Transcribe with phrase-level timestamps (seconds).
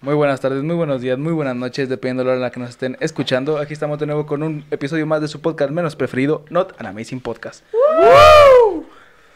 [0.00, 2.50] Muy buenas tardes, muy buenos días, muy buenas noches, dependiendo de la hora en la
[2.52, 3.58] que nos estén escuchando.
[3.58, 6.86] Aquí estamos de nuevo con un episodio más de su podcast menos preferido, Not an
[6.86, 7.64] Amazing Podcast.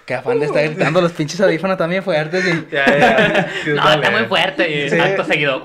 [0.06, 2.04] Qué afán de estar gritando los pinches audífonos también
[2.70, 3.50] Ya, ya.
[3.74, 4.98] No, está muy fuerte y Sí.
[5.00, 5.64] acto seguido.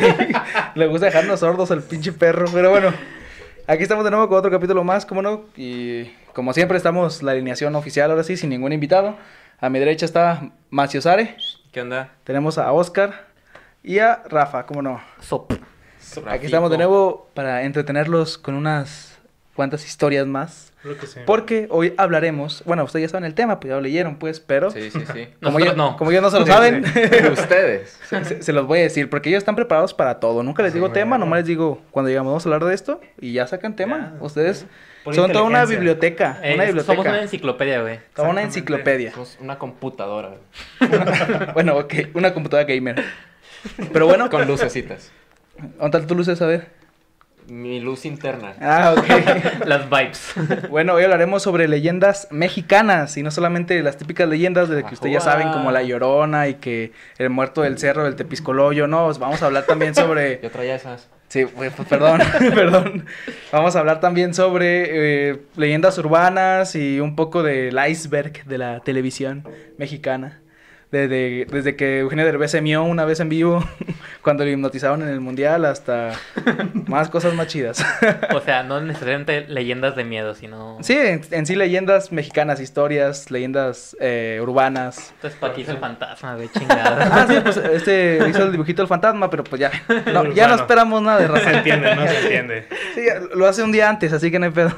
[0.74, 2.46] le gusta dejarnos sordos el pinche perro.
[2.50, 2.94] Pero bueno,
[3.66, 5.44] aquí estamos de nuevo con otro capítulo más, como no.
[5.54, 9.16] Y como siempre, estamos la alineación oficial ahora sí, sin ningún invitado.
[9.60, 11.36] A mi derecha está Macio Sare,
[11.72, 12.12] ¿Qué onda?
[12.24, 13.33] tenemos a Oscar
[13.84, 15.00] y a Rafa, como no.
[15.20, 15.52] Sop.
[16.28, 19.18] Aquí estamos de nuevo para entretenerlos con unas
[19.54, 20.72] cuantas historias más.
[20.82, 21.20] Creo que sí.
[21.24, 24.70] Porque hoy hablaremos, bueno, ustedes ya saben el tema, pues ya lo leyeron, pues, pero
[24.70, 25.28] Sí, sí, sí.
[25.42, 25.96] como, ellos, no.
[25.96, 26.84] como ellos no se lo Sí, saben,
[27.32, 27.98] Ustedes.
[28.08, 30.42] se, se los voy a decir, porque ellos están preparados para todo.
[30.42, 33.00] Nunca les Sí, digo tema, nomás les digo cuando llegamos vamos a hablar de esto
[33.18, 34.14] y ya sacan tema.
[34.18, 34.24] Ya.
[34.24, 34.66] Ustedes
[35.04, 38.00] Por son toda una biblioteca, Eh, una somos una biblioteca, enciclopedia, güey.
[38.14, 39.12] toda una enciclopedia.
[39.12, 40.34] Somos una computadora
[41.54, 43.02] bueno, ok, una computadora gamer.
[43.92, 45.10] Pero bueno, con lucecitas.
[45.56, 46.40] ¿dónde está tu luces?
[46.42, 46.84] A ver.
[47.48, 48.54] Mi luz interna.
[48.58, 49.66] Ah, ok.
[49.66, 50.32] Las vibes.
[50.70, 55.14] Bueno, hoy hablaremos sobre leyendas mexicanas y no solamente las típicas leyendas de que ustedes
[55.14, 59.42] ya saben como la Llorona y que el muerto del cerro del Tepiscoloyo, no, vamos
[59.42, 61.10] a hablar también sobre Yo traía esas.
[61.28, 62.20] Sí, pues, perdón,
[62.54, 63.06] perdón.
[63.52, 68.80] Vamos a hablar también sobre eh, leyendas urbanas y un poco del iceberg de la
[68.80, 69.44] televisión
[69.76, 70.40] mexicana.
[70.94, 73.64] Desde, desde que Eugenio Derbez se mió una vez en vivo,
[74.22, 76.12] cuando lo hipnotizaron en el mundial, hasta
[76.86, 77.84] más cosas más chidas.
[78.32, 80.78] O sea, no necesariamente leyendas de miedo, sino.
[80.82, 85.12] Sí, en, en sí leyendas mexicanas, historias, leyendas eh, urbanas.
[85.16, 86.48] Entonces, ¿para qué hizo el fantasma, güey?
[86.48, 87.10] Chingada.
[87.14, 89.72] Ah, sí, pues este hizo el dibujito del fantasma, pero pues ya,
[90.12, 91.54] no, ya no esperamos nada de No se razón.
[91.56, 92.68] entiende, no se entiende.
[92.94, 93.00] Sí,
[93.34, 94.70] lo hace un día antes, así que no hay pedo.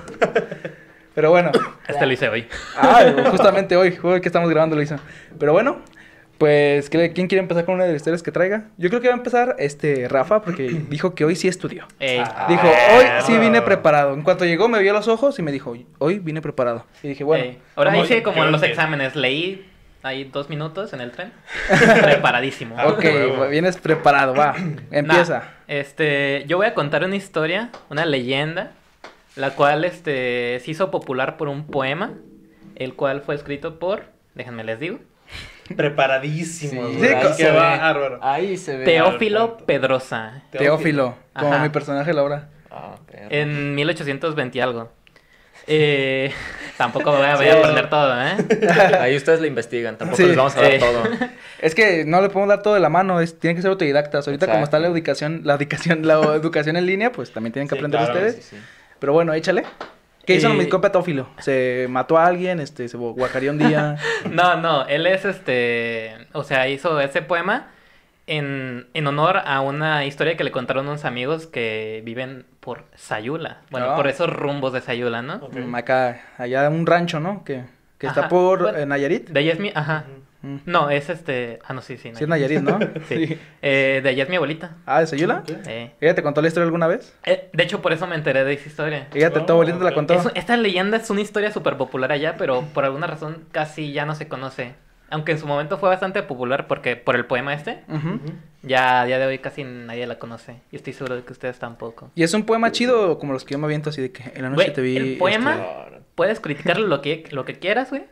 [1.14, 1.51] Pero bueno.
[1.89, 2.47] Este lo hice hoy.
[2.77, 4.97] Ah, justamente hoy, hoy que estamos grabando lo hizo.
[5.39, 5.83] Pero bueno,
[6.39, 8.65] pues, ¿qué- ¿quién quiere empezar con una de las historias que traiga?
[8.77, 11.87] Yo creo que va a empezar este Rafa, porque dijo que hoy sí estudió.
[11.98, 12.19] Ey.
[12.23, 12.47] Ah.
[12.48, 14.15] Dijo, hoy sí vine preparado.
[14.15, 16.84] En cuanto llegó, me vio los ojos y me dijo, hoy vine preparado.
[17.03, 17.58] Y dije, bueno, Ey.
[17.74, 19.17] Ahora ¿cómo- hice como en los exámenes.
[19.17, 19.67] Leí
[20.02, 21.33] ahí dos minutos en el tren.
[22.02, 22.77] Preparadísimo.
[22.79, 23.48] Ah, ok, huevo.
[23.48, 24.55] vienes preparado, va,
[24.91, 25.39] empieza.
[25.39, 28.73] Nah, este, yo voy a contar una historia, una leyenda,
[29.35, 32.13] la cual este se hizo popular por un poema,
[32.77, 34.05] el cual fue escrito por,
[34.35, 34.98] déjenme les digo,
[35.75, 36.89] Preparadísimo.
[36.91, 38.19] Sí, ahí se bárbaro.
[38.23, 38.85] Ahí se ve.
[38.85, 39.57] Teófilo.
[39.59, 41.63] Pedrosa, Teófilo, como Ajá.
[41.63, 42.49] mi personaje Laura.
[43.11, 43.29] Perro.
[43.31, 44.93] en 1820 y algo.
[45.67, 46.31] Eh,
[46.77, 47.59] tampoco voy a, voy a Sí.
[47.59, 48.37] aprender todo, ¿eh?
[49.01, 49.97] Ahí ustedes lo investigan.
[49.97, 50.27] Tampoco Sí.
[50.27, 50.79] les vamos a dar Sí.
[50.79, 51.03] todo.
[51.59, 54.29] Es que no le podemos dar todo de la mano, es, tienen que ser autodidactas.
[54.29, 57.75] Ahorita como está la educación, la educación, la educación en línea, pues también tienen que
[57.77, 58.35] Sí, aprender claro, ustedes.
[58.45, 58.63] Sí, sí.
[58.98, 59.65] Pero bueno, échale.
[60.27, 61.29] ¿Qué hizo Eh, mi compa Teófilo?
[61.39, 62.61] ¿Se mató a alguien?
[62.61, 63.97] Este, ¿Se guacareó un día?
[64.31, 67.69] No, no, él es este, o sea, hizo ese poema
[68.27, 73.59] en, en honor a una historia que le contaron unos amigos que viven por Sayula.
[73.70, 73.97] Bueno, Ah.
[73.97, 75.36] por esos rumbos de Sayula, ¿no?
[75.36, 75.55] Ok.
[75.57, 77.45] Mm, Acá, allá un rancho, ¿no?
[77.45, 77.65] Que,
[77.98, 78.79] que está por bueno.
[78.79, 79.29] eh, Nayarit.
[79.31, 80.05] De ella es mi, ajá.
[80.09, 80.26] Mm.
[80.67, 82.11] No, es este, ah, no, sí, sí.
[82.14, 82.79] Sí, es Nayarit, ¿no?
[83.08, 83.39] Sí.
[83.62, 84.77] Eh, de ella es mi abuelita.
[84.86, 85.42] Ah, ¿de Sayula?
[85.67, 87.14] Eh, ¿Ella te contó la historia alguna vez?
[87.24, 89.08] eh, de hecho, por eso me enteré de esa historia.
[89.14, 90.14] ¿Ella, te, tu Oh, abuelita te la contó?
[90.14, 94.06] Es- esta leyenda es una historia súper popular allá, pero por alguna razón casi ya
[94.06, 94.74] no se conoce.
[95.08, 97.79] Aunque en su momento fue bastante popular porque por el poema este,
[98.62, 100.61] ya a día de hoy casi nadie la conoce.
[100.73, 102.11] Y estoy seguro de que ustedes tampoco.
[102.17, 104.42] ¿Y es un poema chido como los que yo me aviento así de que en
[104.42, 104.96] la noche te vi?
[104.96, 105.52] el poema-
[105.86, 108.05] este, Puedes criticarle lo que, lo que quieras, güey,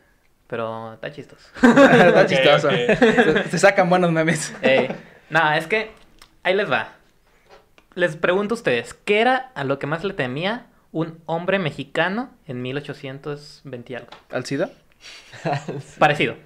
[0.47, 1.47] pero está chistoso.
[1.63, 2.69] está chistoso.
[2.69, 2.75] ok.
[2.75, 4.55] Se, se sacan buenos memes.
[4.63, 4.95] Eh,
[5.31, 5.91] nada, es que
[6.43, 6.89] ahí les va.
[7.95, 12.31] Les pregunto a ustedes, ¿qué era a lo que más le temía un hombre mexicano
[12.47, 14.09] en 1820 y algo?
[14.33, 14.71] ¿Al SIDA?
[15.99, 16.37] Parecido.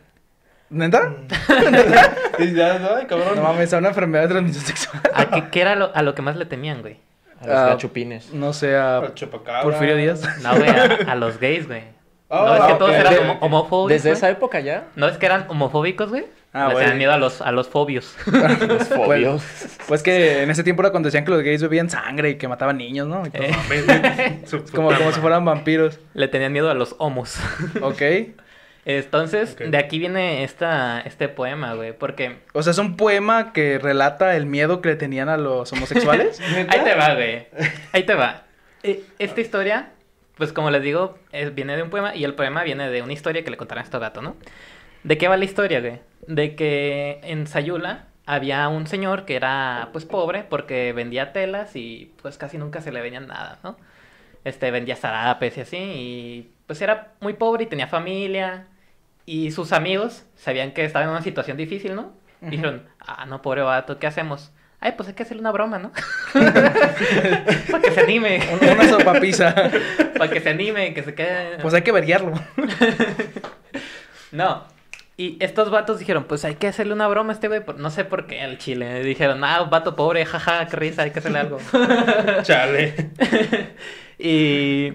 [0.70, 1.12] ¿Neta?
[2.38, 3.34] Y ya, no, cabrón.
[3.36, 5.02] No mames, a una enfermedad de transmisión sexual.
[5.12, 6.98] ¿A qué, qué era lo- a lo que más le temían, güey?
[7.40, 8.32] A los Ah, gachupines.
[8.32, 9.00] No sé, a.
[9.62, 10.22] Porfirio Díaz.
[10.42, 11.82] No, güey, a, a los gays, güey.
[12.30, 13.88] Oh, no, es que todos eran homofóbicos.
[14.02, 14.88] Desde esa época ya.
[14.96, 16.26] No es que eran homofóbicos, güey.
[16.52, 16.78] Ah, Les bueno.
[16.80, 18.14] tenían miedo a los, a los fobios.
[18.26, 19.42] Los fobios.
[19.88, 22.46] Pues que en ese tiempo era cuando decían que los gays bebían sangre y que
[22.48, 23.24] mataban niños, ¿no?
[23.26, 23.42] Y todo.
[23.42, 24.40] Eh,
[24.74, 25.98] Como, como si fueran vampiros.
[26.14, 27.38] le tenían miedo a los homos.
[27.80, 28.02] Ok.
[28.84, 31.92] Entonces, de aquí viene esta, este poema, güey.
[31.92, 35.72] Porque O sea, es un poema que relata el miedo que le tenían a los
[35.72, 36.40] homosexuales.
[36.68, 37.46] Ahí te va, güey.
[37.92, 38.44] Ahí te va.
[38.82, 39.90] Eh, Esta historia,
[40.38, 43.12] pues como les digo, es- viene de un poema y el poema viene de una
[43.12, 44.36] historia que le contaron a este gato, ¿no?
[45.04, 46.00] ¿De qué va la historia, güey?
[46.26, 52.12] De que en Sayula había un señor que era, pues, pobre porque vendía telas y,
[52.22, 53.76] pues, casi nunca se le vendía nada, ¿no?
[54.44, 58.66] Este, vendía zarapes y así y, pues, era muy pobre y tenía familia
[59.26, 62.12] y sus amigos sabían que estaba en una situación difícil, ¿no?
[62.50, 64.52] Dijeron, ah, no, pobre vato, ¿qué hacemos?
[64.80, 65.92] Ay, pues hay que hacerle una broma, ¿no?
[66.32, 68.40] Para que se anime.
[68.60, 69.54] Un- Una sopapisa.
[70.16, 71.58] Para que se anime, que se quede...
[71.60, 72.32] Pues hay que verguiarlo.
[74.30, 74.64] No.
[75.16, 77.62] Y estos vatos dijeron, pues hay que hacerle una broma a este güey.
[77.78, 79.02] No sé por qué al chile.
[79.02, 81.58] Dijeron, ah, vato pobre, jaja, qué risa, hay que hacerle algo.
[82.42, 82.94] Chale.
[84.18, 84.92] y,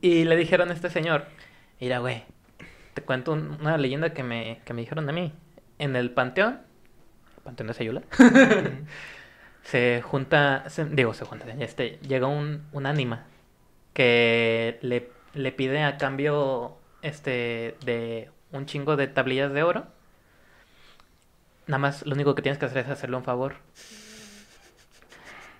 [0.00, 1.26] y le dijeron a este señor,
[1.80, 2.22] mira, güey,
[2.94, 5.32] te cuento un- una leyenda que me, que me dijeron a mí.
[5.80, 6.60] En el panteón,
[7.44, 8.02] panteón de Sayula,
[9.70, 13.26] se junta, se- digo, se junta, este, llega un, un ánima
[13.94, 19.86] que le, le pide a cambio, este, de un chingo de tablillas de oro.
[21.68, 23.54] Nada más, lo único que tienes que hacer es hacerle un favor.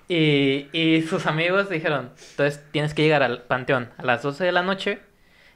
[0.09, 4.53] Y, y sus amigos dijeron, entonces tienes que llegar al panteón a las 12 de
[4.53, 5.01] la noche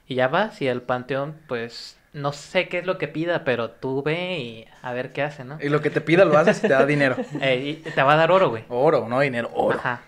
[0.07, 3.71] y ya vas y el panteón, pues, no sé qué es lo que pida, pero
[3.71, 5.59] tú ve y a ver qué hace, ¿no?
[5.61, 7.17] Y lo que te pida lo haces y te da dinero.
[7.41, 8.65] Eh, y te va a dar oro, güey.
[8.69, 9.79] Oro, no dinero, oro.
[9.79, 10.03] Ajá.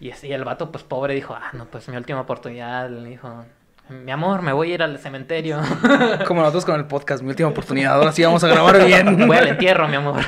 [0.00, 3.44] Y, así el vato, pues, pobre, dijo, ah, no, pues, mi última oportunidad, le dijo,
[3.88, 5.60] mi amor, me voy a ir al cementerio.
[6.26, 7.94] Como nosotros con el podcast, mi última oportunidad.
[7.94, 9.26] Ahora sí vamos a grabar bien.
[9.26, 10.22] voy al entierro, mi amor.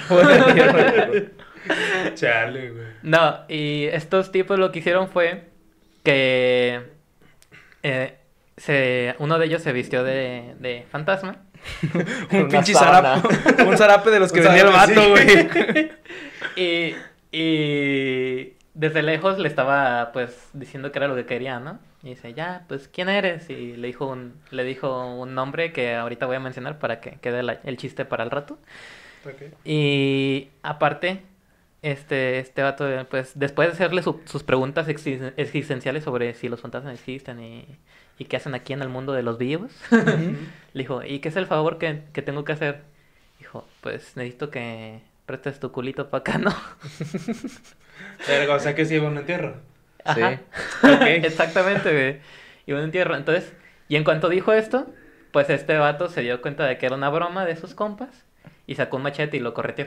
[2.14, 2.86] Chale, güey.
[3.02, 5.48] No, y estos tipos lo que hicieron fue
[6.02, 6.82] que
[7.82, 8.18] eh,
[8.56, 11.36] se, uno de ellos se vistió de, de fantasma.
[12.32, 13.62] un pinche zarape.
[13.64, 15.48] Un zarape de los que vendía el vato, sí.
[15.48, 15.90] güey.
[16.56, 16.94] Y,
[17.32, 21.78] y desde lejos le estaba pues diciendo que era lo que quería, ¿no?
[22.02, 23.50] Y dice, ya, pues, ¿quién eres?
[23.50, 27.18] Y le dijo un, le dijo un nombre que ahorita voy a mencionar para que
[27.20, 28.58] quede la- el chiste para el rato.
[29.64, 31.22] Y aparte,
[31.82, 36.60] este, este vato, pues, después de hacerle su- sus preguntas exi- existenciales sobre si los
[36.60, 37.66] fantasmas existen y,
[38.18, 40.38] y qué hacen aquí en el mundo de los vivos, le
[40.72, 42.82] dijo, ¿y qué es el favor que, que tengo que hacer?
[43.38, 46.54] Dijo, pues necesito que prestes tu culito para acá, ¿no?
[48.28, 49.56] Verga, o sea que sí iba a un entierro.
[50.04, 50.40] Ajá.
[51.06, 52.20] Exactamente, güey.
[52.66, 53.16] Y un entierro.
[53.16, 53.52] Entonces,
[53.88, 54.86] y en cuanto dijo esto,
[55.32, 58.24] pues este vato se dio cuenta de que era una broma de sus compas
[58.66, 59.86] y sacó un machete y lo correteó.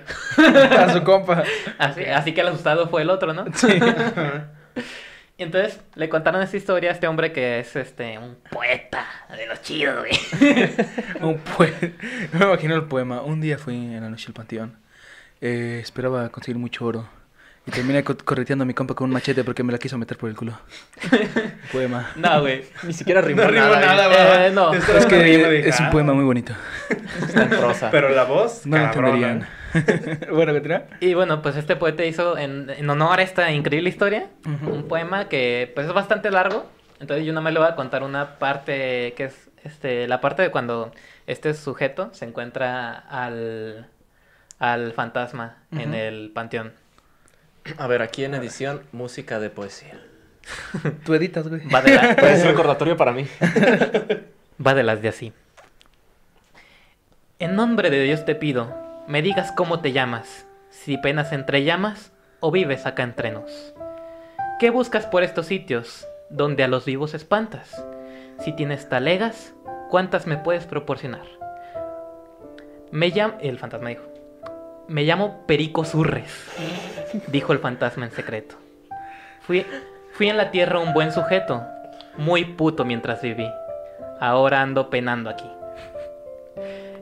[0.77, 1.43] A su compa.
[1.77, 3.45] Así, así que el asustado fue el otro, ¿no?
[5.39, 9.06] Y entonces le contaron esta historia a este hombre que es este un poeta
[9.36, 10.12] de los chidos, güey.
[11.21, 11.94] Un poe-
[12.33, 13.21] No me imagino el poema.
[13.21, 14.77] Un día fui en la noche al panteón.
[15.39, 17.07] Eh, esperaba conseguir mucho oro.
[17.65, 20.18] Y terminé co- correteando a mi compa con un machete porque me la quiso meter
[20.18, 20.59] por el culo.
[21.71, 22.12] poema.
[22.18, 22.65] No, güey.
[22.83, 23.80] Ni siquiera rimó No nada.
[23.80, 24.47] nada.
[24.47, 24.74] Eh, no.
[24.74, 26.53] Es que es un ah, poema muy bonito.
[27.21, 27.91] Está en prosa.
[27.91, 29.07] Pero la voz, No cabrona.
[29.09, 29.47] entenderían.
[30.31, 30.83] bueno, continúa.
[31.00, 35.27] Y bueno, pues este poeta hizo en, en honor a esta increíble historia un poema
[35.30, 36.66] que pues es bastante largo.
[37.00, 40.42] Entonces yo nada más le voy a contar una parte que es este la parte
[40.42, 40.92] de cuando
[41.27, 43.88] este sujeto se encuentra al
[44.57, 46.74] al fantasma en el panteón.
[47.77, 50.00] A ver, aquí en edición, música de poesía.
[51.06, 51.62] Tú editas, güey.
[51.69, 53.27] Va de, la- es un recordatorio para mí.
[54.65, 55.33] va de las de así.
[57.39, 58.75] En nombre de Dios te pido,
[59.09, 62.11] me digas cómo te llamas, si penas entre llamas
[62.41, 63.73] o vives acá entre nos.
[64.59, 67.83] ¿Qué buscas por estos sitios donde a los vivos espantas?
[68.38, 69.56] Si tienes talegas,
[69.89, 71.25] ¿cuántas me puedes proporcionar?
[72.91, 73.33] Me llamo...
[73.41, 74.03] El fantasma dijo.
[74.88, 76.31] Me llamo Perico Surres,
[77.27, 78.57] dijo el fantasma en secreto.
[79.41, 79.65] Fui,
[80.12, 81.63] fui en la tierra un buen sujeto,
[82.15, 83.50] muy puto mientras viví.
[84.19, 85.50] Ahora ando penando aquí.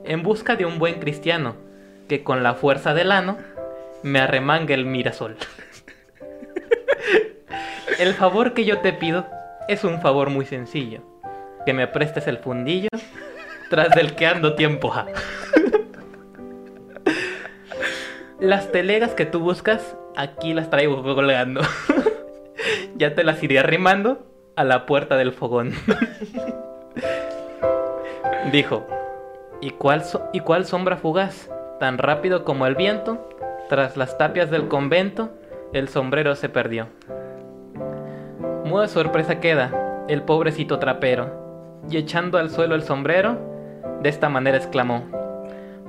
[0.04, 1.67] En busca de un buen cristiano,
[2.08, 3.36] que con la fuerza del ano
[4.02, 5.36] me arremangue el mirasol.
[7.98, 9.26] El favor que yo te pido
[9.68, 11.00] es un favor muy sencillo.
[11.66, 12.88] Que me prestes el fundillo
[13.70, 15.06] tras del que ando tiempo ha.
[18.40, 21.60] Las telegas que tú buscas, aquí las traigo colgando.
[22.96, 24.24] ya te las iré arrimando
[24.56, 25.72] a la puerta del fogón.
[28.52, 28.86] Dijo,
[29.60, 31.50] ¿y cuál, so- ¿y cuál sombra fugaz?
[31.80, 33.28] Tan rápido como el viento,
[33.68, 35.30] tras las tapias del convento,
[35.72, 36.88] el sombrero se perdió.
[38.64, 43.38] Muda sorpresa queda el pobrecito trapero, y echando al suelo el sombrero,
[44.02, 45.04] de esta manera exclamó,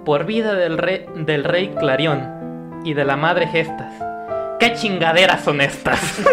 [0.05, 3.93] Por vida del rey, del rey Clarión y de la madre Gestas,
[4.59, 6.21] ¿qué chingaderas son estas?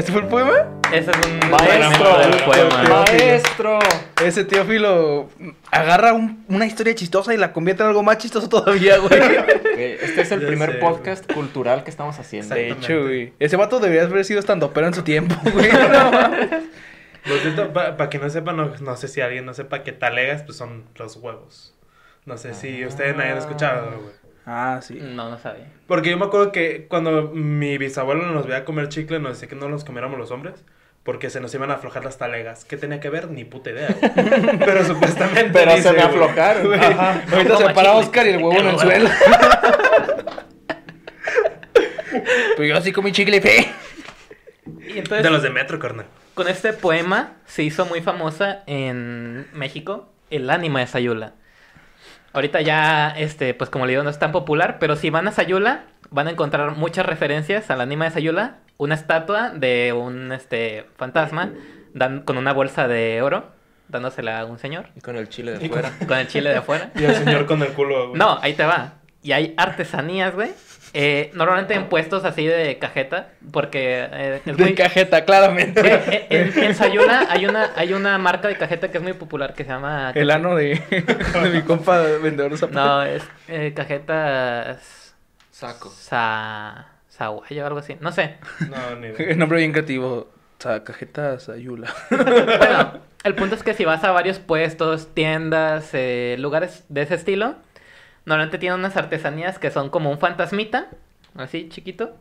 [0.00, 0.66] ¿Este fue el poema?
[0.94, 2.82] Ese es un Maestro, del poema.
[2.88, 3.78] maestro.
[4.24, 5.28] Ese Teófilo
[5.70, 9.12] agarra un- una historia chistosa y la convierte en algo más chistoso todavía, güey.
[9.76, 12.54] Este es el Ya primer sé, podcast cultural que estamos haciendo.
[12.54, 13.34] De hecho, güey.
[13.38, 15.68] Ese vato debería haber sido estando pero en su tiempo, güey.
[15.70, 16.10] No.
[17.74, 20.84] Para que no sepan, no, no sé si alguien no sepa que talegas pues son
[20.96, 21.74] los huevos.
[22.24, 24.19] No sé si ustedes no hayan escuchado, güey.
[24.46, 24.98] Ah, sí.
[25.00, 25.66] No, no sabía.
[25.86, 29.54] Porque yo me acuerdo que cuando mi bisabuelo nos veía comer chicle, nos decía que
[29.56, 30.64] no los comiéramos los hombres.
[31.02, 32.64] Porque se nos iban a aflojar las talegas.
[32.66, 33.30] ¿Qué tenía que ver?
[33.30, 33.88] Ni puta idea.
[33.88, 34.58] güey.
[34.58, 35.50] Pero supuestamente.
[35.52, 36.66] Pero dice, se me aflojaron.
[36.66, 36.78] Güey.
[36.80, 37.22] Ajá.
[37.32, 37.92] Ahorita se para.
[37.92, 39.08] Oscar y el huevo en el suelo.
[42.56, 43.66] Pues yo así comí chicle fe.
[44.88, 46.06] Y entonces, De los de metro, carnal.
[46.34, 51.34] con este poema se hizo muy famosa en México el ánima de Sayula.
[52.32, 55.32] Ahorita ya, este, pues como le digo, no es tan popular, pero si van a
[55.32, 58.56] Sayula, van a encontrar muchas referencias al ánima de Sayula.
[58.78, 61.50] Una estatua de un este fantasma
[61.92, 63.50] dan, con una bolsa de oro,
[63.88, 65.92] dándosela a un señor, Y con el chile de Y con- fuera.
[66.06, 66.90] con el chile de afuera.
[66.96, 68.18] Y el señor con el culo, güey.
[68.18, 68.94] No, ahí te va.
[69.22, 70.50] Y hay artesanías, güey.
[70.92, 74.74] Eh, normalmente en puestos así de cajeta, porque eh, es De muy...
[74.74, 75.80] cajeta, claramente.
[75.80, 79.12] Güey, eh, en, en Sayula hay una, hay una marca de cajeta que es muy
[79.12, 80.10] popular que se llama...
[80.14, 80.82] El ano de,
[81.42, 82.82] de mi compa vendedor de zapatos.
[82.82, 85.14] No, es eh, cajetas...
[85.50, 85.90] Saco.
[85.90, 86.86] Sa...
[87.08, 87.96] Saguayo o algo así.
[88.00, 88.36] No sé.
[88.70, 89.30] No, ni idea.
[89.30, 90.30] El nombre bien creativo.
[90.58, 91.92] O sea, cajeta Sayula.
[92.10, 97.14] Bueno, el punto es que si vas a varios puestos, tiendas, eh, lugares de ese
[97.14, 97.56] estilo,
[98.30, 100.88] normalmente tienen unas artesanías que son como un fantasmita,
[101.36, 102.16] así chiquito,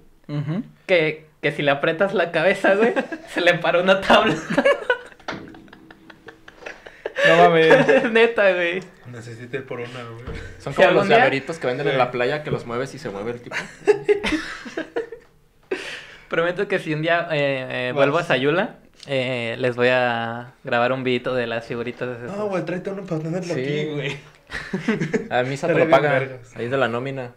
[0.87, 2.93] que, que si le aprietas la cabeza, güey,
[3.29, 4.35] se le para una tabla.
[7.27, 8.03] No mames.
[8.11, 8.81] Neta, güey.
[9.07, 10.39] Necesito ir por una, güey.
[10.59, 13.09] Son como los día- llaveritos que venden en la playa que los mueves y se
[13.09, 13.55] mueve el tipo.
[16.29, 18.77] Prometo que si un día eh, eh, vuelvo a Sayula,
[19.07, 22.37] eh, les voy a grabar un videito de las figuritas de esas.
[22.37, 23.61] No, güey, tráete uno para tenerlo Sí.
[23.61, 24.17] aquí, güey.
[25.29, 26.29] A mí se te lo pagan.
[26.55, 27.31] Ahí de la nómina.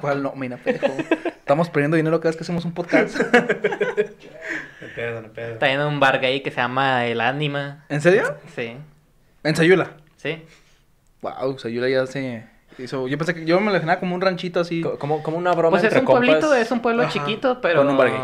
[0.00, 0.32] ¿Cuál no?
[0.36, 0.94] Mira, pendejo.
[1.26, 3.18] Estamos perdiendo dinero cada vez que hacemos un podcast.
[3.18, 5.52] No pedo, no pedo.
[5.54, 7.84] Está en un bar gay que se llama El Ánima.
[7.88, 8.36] ¿En serio?
[8.54, 8.76] Sí,
[9.44, 9.92] En Sayula.
[10.16, 10.42] sí.
[11.22, 12.44] Wow, Sayula ya se
[12.78, 13.08] hizo.
[13.08, 14.82] Yo pensé que yo me lo imaginaba como un ranchito así.
[14.82, 17.12] Co- Como, como una broma Pues es un pueblito, es un pueblo Ajá.
[17.12, 17.78] chiquito, pero...
[17.80, 18.20] Con un bar gay.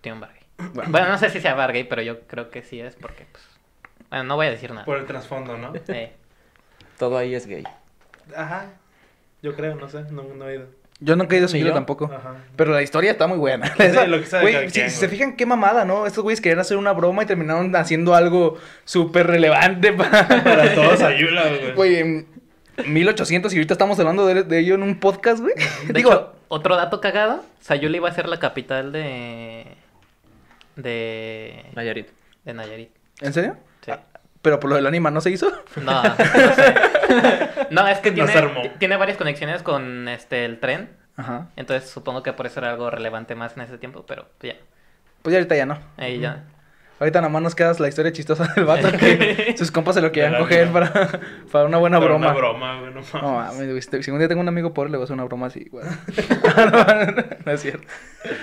[0.00, 0.39] Tiene un bar gay.
[0.74, 0.90] Bueno.
[0.90, 3.44] Bueno, no sé si sea bar gay, pero yo creo que sí es porque, pues...
[4.08, 4.84] Bueno, no voy a decir nada.
[4.84, 5.72] Por el trasfondo, ¿no?
[5.88, 6.12] Eh,
[6.98, 7.64] Todo ahí es gay.
[8.36, 8.66] Ajá.
[9.42, 10.66] Yo creo, no sé, no, no he ido.
[11.02, 11.72] Yo nunca he ido a yo.
[11.72, 12.04] tampoco.
[12.12, 12.34] Ajá.
[12.56, 13.66] Pero la historia está muy buena.
[13.74, 16.06] Sí, Esa- lo que sabe güey, si, quien, si se fijan qué mamada, ¿no?
[16.06, 20.26] Estos güeyes querían hacer una broma y terminaron haciendo algo súper relevante para...
[20.28, 21.72] Para todos ayuda, güey.
[21.74, 22.26] Güey, en
[22.86, 25.54] 1800 y ahorita estamos hablando de, de ello en un podcast, güey.
[25.86, 29.66] de Digo, hecho, otro dato cagado, Sayula iba a ser la capital de...
[30.76, 31.64] De...
[31.74, 32.08] Nayarit.
[32.44, 32.90] De Nayarit.
[33.20, 33.56] ¿en serio?
[33.84, 33.92] Sí.
[34.42, 35.50] Pero por lo del anima no se hizo.
[35.76, 36.74] No, no sé.
[37.70, 38.32] No, es que tiene,
[38.78, 40.90] tiene varias conexiones con este el tren.
[41.16, 41.48] Ajá.
[41.56, 44.60] Entonces supongo que por eso era algo relevante más en ese tiempo, pero pues, ya.
[45.22, 45.78] Pues ya ahorita ya no.
[45.96, 46.44] Ahí ya.
[47.00, 50.12] Ahorita nada más nos queda la historia chistosa del vato que sus compas se lo
[50.12, 50.92] querían Del coger para,
[51.50, 52.26] para una buena Para broma.
[52.28, 53.22] Una broma, güey, no mames.
[53.22, 55.24] No mames, güey, si un día tengo un amigo pobre le voy a hacer una
[55.24, 55.84] broma así, güey.
[56.56, 56.84] no,
[57.46, 57.86] no es cierto.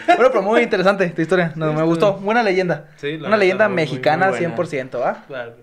[0.08, 1.54] Bueno, pero muy interesante tu historia.
[1.56, 2.16] No, me gustó.
[2.16, 2.88] Buena leyenda.
[2.98, 4.56] Sí, la una leyenda muy, muy, mexicana muy buena.
[4.56, 5.24] 100%, ¿va?
[5.28, 5.56] Claro.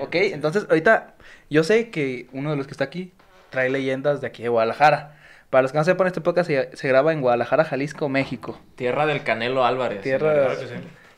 [0.00, 1.14] Ok, entonces ahorita
[1.48, 3.12] yo sé que uno de los que está aquí
[3.50, 5.16] trae leyendas de aquí de Guadalajara.
[5.48, 8.58] Para los que no sepan, este podcast se, se graba en Guadalajara, Jalisco, México.
[8.74, 10.00] Tierra del Canelo Álvarez.
[10.00, 10.64] Tierra- sí.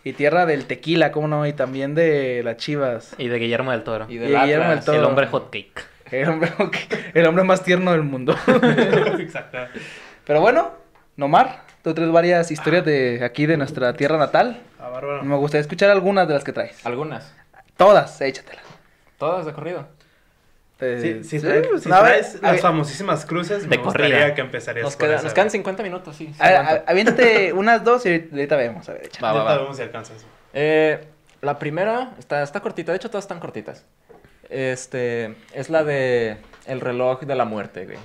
[0.05, 1.47] Y tierra del tequila, ¿cómo no?
[1.47, 3.15] Y también de las chivas.
[3.19, 4.07] Y de Guillermo del Toro.
[4.09, 4.85] Y Y del Guillermo del.
[4.85, 4.99] Toro.
[4.99, 5.83] El hombre hot cake.
[6.11, 6.53] El hombre,
[7.15, 8.37] el hombre más tierno del mundo.
[9.19, 9.59] Exacto.
[10.25, 10.85] Pero bueno,
[11.17, 14.61] Nomar, tú traes varias historias de aquí de nuestra tierra natal.
[14.81, 15.23] Ah, bárbaro.
[15.23, 16.85] Me gustaría escuchar algunas de las que traes.
[16.85, 17.33] Algunas.
[17.77, 18.65] Todas, échatelas.
[19.17, 19.87] Todas de corrido.
[20.81, 24.35] Eh, Sí, si sí, traes, pues, si traes las famosísimas cruces, De me gustaría corrida.
[24.35, 25.51] que empezarías Nos, queda- quedan güey.
[25.51, 26.35] 50 minutos, sí.
[26.41, 28.89] a aviéntate unas dos y ahorita vemos.
[28.89, 29.09] A ver.
[29.23, 29.59] Va, va, Ahorita va.
[29.63, 30.27] vemos si alcanzas.
[30.53, 31.07] Eh,
[31.43, 33.85] la primera está, está cortita, de hecho todas están cortitas.
[34.51, 37.99] Este, es la de el reloj de la muerte, güey.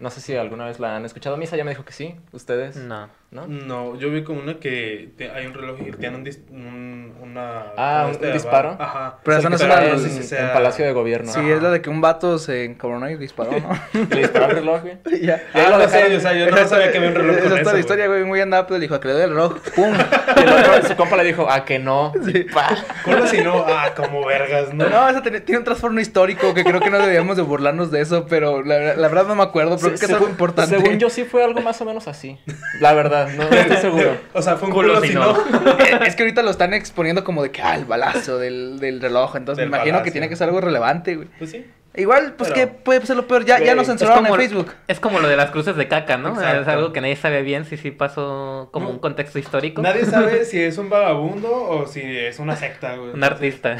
[0.00, 1.36] No sé si alguna vez la han escuchado.
[1.36, 2.16] Misa ya me dijo que sí.
[2.32, 2.76] ¿Ustedes?
[2.76, 3.08] No.
[3.32, 3.46] ¿No?
[3.46, 7.14] No, yo vi como una que te- hay un reloj y tiene un, dis- un-
[7.22, 7.62] una...
[7.78, 8.76] Ah, un- este un disparo.
[8.78, 9.20] Ajá.
[9.24, 11.32] Pero Es esa no es una- en, en Palacio de Gobierno.
[11.32, 11.48] Sí, Ajá.
[11.54, 13.70] es la de que un vato se encabronó y disparó, ¿no?
[14.10, 15.22] Le disparó el reloj, güey.
[15.22, 15.42] ya.
[15.54, 16.16] Ah, lo no sé, dejaron.
[16.16, 18.06] o sea, yo Esa no sabía que había un reloj Esa con eso, la historia,
[18.06, 18.24] güey.
[18.24, 19.54] Muy andada, pues le dijo que le doy el reloj.
[19.74, 19.94] ¡Pum!
[20.36, 22.12] Y el otro, su compa le dijo, a que no.
[22.26, 22.44] Sí.
[22.52, 22.68] Pa.
[23.02, 23.64] ¿Cómo si no?
[23.66, 24.90] Ah, como vergas, ¿no?
[24.90, 28.02] No, eso tiene, tiene un trastorno histórico que creo que no debíamos de burlarnos de
[28.02, 30.76] eso, pero la, la verdad no me acuerdo, pero creo que es algo importante.
[30.78, 32.38] Según yo sí fue algo más o menos así.
[32.80, 34.16] La verdad, no, no estoy seguro.
[34.32, 35.32] O sea, fue un Culo culo, si no.
[35.32, 35.76] no.
[36.06, 39.36] Es que ahorita lo están exponiendo como de que, ah, el balazo del, del reloj,
[39.36, 41.28] entonces Del me imagino que tiene que ser algo relevante, güey.
[41.38, 41.66] Pues sí.
[41.94, 43.44] Igual, pues que puede ser lo peor.
[43.44, 44.72] Ya, ya nos censuraron en Facebook.
[44.88, 46.30] Es como lo de las cruces de caca, ¿no?
[46.30, 46.62] Exacto.
[46.62, 48.92] Es algo que nadie sabe bien si sí pasó como No.
[48.94, 49.82] un contexto histórico.
[49.82, 53.10] Nadie sabe si es un vagabundo o si es una secta, güey.
[53.10, 53.76] Un artista.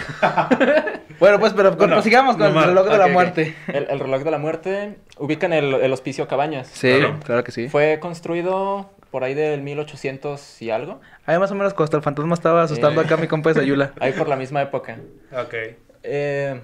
[1.18, 3.54] Bueno, pues, pero Bueno, prosigamos con el reloj de la muerte.
[3.68, 6.68] El, el reloj de la muerte ubican el, el hospicio Cabañas.
[6.70, 7.18] Sí, Claro.
[7.24, 7.68] claro que sí.
[7.70, 11.00] Fue construido por ahí del 1800 y algo.
[11.26, 13.06] Ahí más o menos cuando hasta el fantasma estaba asustando Sí.
[13.06, 13.92] acá a mi compa de Sayula.
[14.00, 14.98] Ahí por la misma época.
[15.30, 15.54] Ok.
[16.02, 16.60] Eh,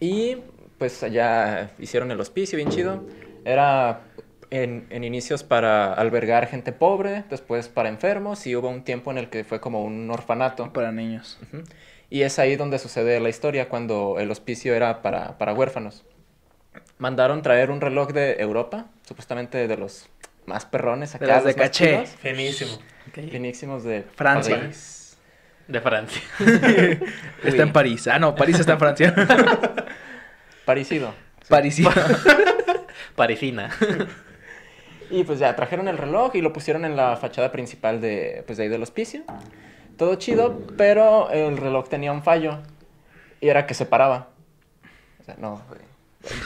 [0.00, 0.36] y
[0.78, 3.04] pues allá hicieron el hospicio bien chido.
[3.44, 4.00] Era
[4.50, 9.18] en, en inicios para albergar gente pobre, después para enfermos y hubo un tiempo en
[9.18, 10.72] el que fue como un orfanato.
[10.72, 11.38] Para niños.
[12.10, 16.04] Y es ahí donde sucede la historia, cuando el hospicio era para, para huérfanos.
[16.98, 20.08] Mandaron traer un reloj de Europa, supuestamente de los
[20.46, 21.24] más perrones acá.
[21.24, 22.06] De las de los más caché.
[22.06, 22.72] Finísimo.
[23.08, 23.30] Ok.
[23.30, 24.58] Finísimos de Francia.
[24.58, 25.16] París.
[25.66, 26.22] De Francia.
[27.44, 28.06] Está en París.
[28.08, 29.14] Ah, no, París está en Francia.
[30.64, 31.14] Parecido.
[31.48, 31.90] Parisino.
[33.16, 33.70] Parisina.
[35.10, 38.58] Y pues ya trajeron el reloj y lo pusieron en la fachada principal de, pues,
[38.58, 39.22] de ahí del hospicio.
[39.96, 42.58] Todo chido, pero el reloj tenía un fallo.
[43.40, 44.28] Y era que se paraba.
[45.20, 45.62] O sea, no,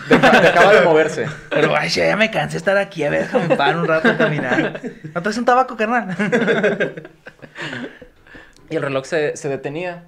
[0.08, 1.26] dejaba de moverse.
[1.50, 3.04] Pero, ay, ya me cansé de estar aquí.
[3.04, 4.80] A ver, déjame parar un rato a caminar.
[5.14, 6.16] ¿No traes un tabaco, carnal?
[8.70, 10.04] Y el reloj se, se detenía.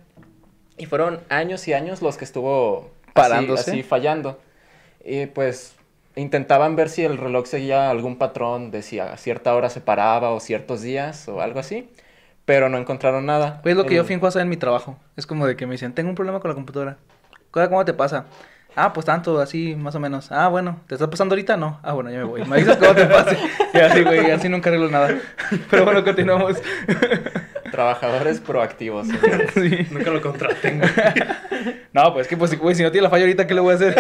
[0.77, 3.71] Y fueron años y años los que estuvo así- Parándose.
[3.71, 4.41] así fallando.
[5.05, 5.75] Y pues
[6.17, 10.31] intentaban ver si el reloj seguía algún patrón de si a cierta hora se paraba
[10.31, 11.91] o ciertos días o algo así.
[12.45, 13.61] Pero no encontraron nada.
[13.63, 14.99] Pues es lo que El- yo finjo hacer en mi trabajo.
[15.17, 16.97] Es como de que me dicen, tengo un problema con la computadora.
[17.51, 18.27] ¿Cómo cómo te pasa?
[18.77, 20.31] Ah, pues tanto, así, más o menos.
[20.31, 21.57] Ah, bueno, ¿te está pasando ahorita?
[21.57, 21.81] No.
[21.83, 22.45] Ah, bueno, ya me voy.
[22.45, 23.37] Me dices cómo te pase.
[23.75, 25.15] Y así, güey, así nunca arreglo nada.
[25.71, 26.57] Pero bueno, continuamos.
[27.71, 29.07] Trabajadores proactivos.
[29.55, 29.87] Sí.
[29.91, 30.81] Nunca lo contraten.
[31.93, 33.73] No, pues es que, pues, güey, si no tiene la falla ahorita, ¿qué le voy
[33.73, 33.95] a hacer?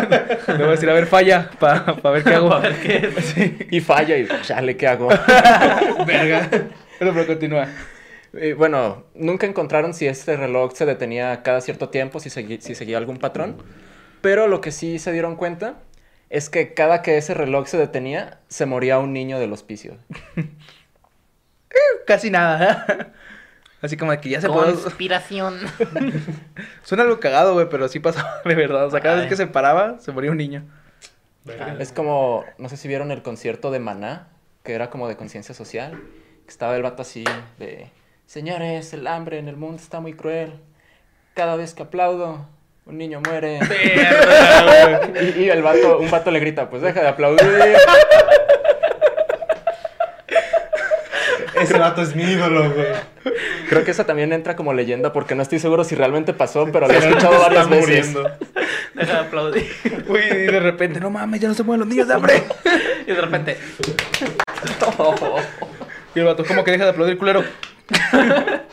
[0.48, 2.48] Le voy a decir, a ver, falla, para ver qué hago.
[2.50, 3.24] Pa' ver qué es.
[3.26, 3.58] Sí.
[3.70, 5.08] Y falla y chale, ¿qué hago?
[6.06, 6.48] Verga.
[6.98, 7.68] Pero, pero continúa.
[8.32, 12.74] Y bueno, nunca encontraron si este reloj se detenía cada cierto tiempo, si, segui- si
[12.74, 13.56] seguía algún patrón.
[14.20, 15.76] Pero lo que sí se dieron cuenta
[16.28, 19.96] es que cada que ese reloj se detenía, se moría un niño del hospicio.
[22.06, 23.12] Casi nada.
[23.82, 24.74] Así como de que ya se puede...
[24.74, 25.58] Conspiración.
[26.82, 28.86] Suena algo cagado, güey, pero sí pasaba de verdad.
[28.86, 29.20] O sea, cada Ay.
[29.20, 30.64] vez que se paraba, se moría un niño.
[31.44, 31.76] Verga.
[31.78, 34.28] Es como, no sé si vieron el concierto de Maná,
[34.62, 35.98] que era como de conciencia social,
[36.44, 37.24] que estaba el vato así
[37.58, 37.90] de,
[38.26, 40.60] señores, el hambre en el mundo está muy cruel.
[41.34, 42.46] Cada vez que aplaudo,
[42.90, 43.60] un niño muere.
[45.36, 47.46] y, y el vato, un vato le grita, pues deja de aplaudir.
[51.54, 52.88] Ese vato es mi ídolo, güey.
[53.68, 56.88] Creo que esa también entra como leyenda porque no estoy seguro si realmente pasó, pero
[56.88, 57.86] lo he escuchado está varias veces.
[57.86, 58.30] muriendo.
[58.94, 59.70] Deja de aplaudir.
[60.08, 62.42] Uy, y de repente, no mames, ya no se mueven los niños de hambre.
[63.06, 63.56] Y de repente.
[66.14, 67.44] Y el vato, como que deja de aplaudir, culero.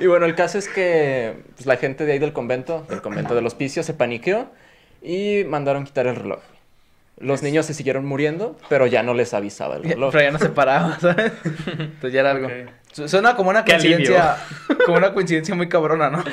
[0.00, 3.34] Y bueno, el caso es que pues, la gente de ahí del convento, del convento
[3.34, 4.50] del hospicio, se paniqueó
[5.02, 6.40] y mandaron quitar el reloj.
[7.18, 10.10] Los niños se siguieron muriendo, pero ya no les avisaba el reloj.
[10.10, 11.32] Pero ya no se paraba, ¿sabes?
[11.66, 12.46] Entonces ya era algo.
[12.46, 12.52] Ok.
[12.92, 14.36] Su- Suena como una Qué coincidencia,
[14.86, 16.24] como una coincidencia muy cabrona, ¿no?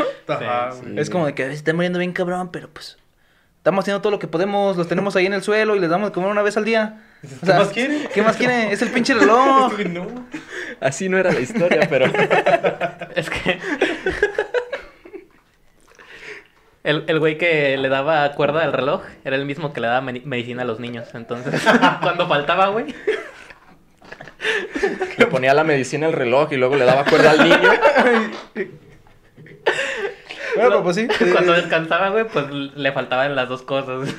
[0.71, 0.93] Sí.
[0.95, 2.97] Es como de que se está muriendo bien cabrón, pero pues
[3.57, 6.09] estamos haciendo todo lo que podemos, los tenemos ahí en el suelo y les damos
[6.09, 7.01] de comer una vez al día.
[7.41, 8.09] O ¿Qué más quiere?
[8.13, 8.71] ¿Qué más quiere?
[8.71, 9.73] Es el pinche reloj.
[9.89, 10.07] No.
[10.79, 12.05] Así no era la historia, pero...
[13.15, 13.59] Es que.
[16.83, 20.01] El, el güey que le daba cuerda al reloj era el mismo que le daba
[20.01, 21.09] medicina a los niños.
[21.15, 21.61] Entonces,
[22.01, 22.93] cuando faltaba, güey,
[25.17, 27.71] Le ponía la medicina al reloj y luego le daba cuerda al niño.
[30.55, 31.07] Bueno, pero pues sí.
[31.31, 34.09] cuando descansaba, güey, pues le faltaban las dos cosas.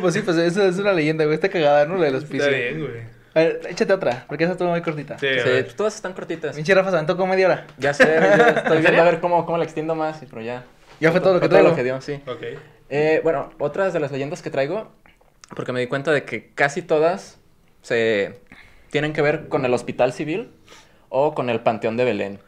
[0.00, 1.34] Pues sí, pues eso es una leyenda, güey.
[1.34, 1.96] Está cagada, ¿no?
[1.96, 2.44] La del hospicio.
[2.44, 3.18] Está bien, güey.
[3.34, 5.18] A ver, échate otra, porque esa estuvo muy cortita.
[5.18, 6.56] Sí, pues, todas están cortitas.
[6.56, 7.66] Pinche Rafa se aventó como media hora.
[7.78, 8.04] Ya sé,
[8.56, 10.64] estoy ¿En viendo a ver cómo, cómo la extiendo más, pero ya.
[11.00, 12.20] Ya fue todo lo que todo lo que dio, sí.
[12.26, 12.42] Ok.
[12.90, 14.90] Eh, bueno, otras de las leyendas que traigo,
[15.54, 17.38] porque me di cuenta de que casi todas
[17.82, 18.40] se
[18.90, 20.50] tienen que ver con el Hospital Civil
[21.08, 22.40] o con el Panteón de Belén.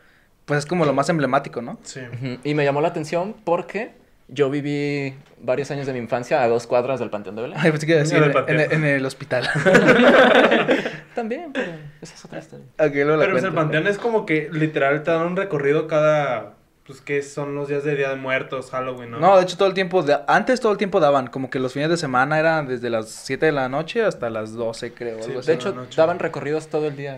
[0.47, 1.79] Pues es como lo más emblemático, ¿no?
[1.83, 2.01] Sí.
[2.43, 3.93] Y me llamó la atención porque
[4.33, 7.59] yo viví varios años de mi infancia a dos cuadras del Panteón de Belén.
[7.61, 8.61] Ay, pues que decir, En el en, panteón.
[8.73, 9.49] en el hospital.
[11.15, 12.65] También, pero esa es otra historia.
[12.79, 16.55] luego la Pero pues, el panteón es como que literal te dan un recorrido cada.
[16.87, 19.21] Pues que son los días de Día de Muertos, Halloween, ¿no?
[19.21, 21.73] No, de hecho todo el tiempo, de- antes todo el tiempo daban, como que los
[21.73, 25.23] fines de semana eran desde las 7 de la noche hasta las 12, creo.
[25.23, 25.95] Sí, de hecho, noche.
[25.97, 27.17] daban recorridos todo el día,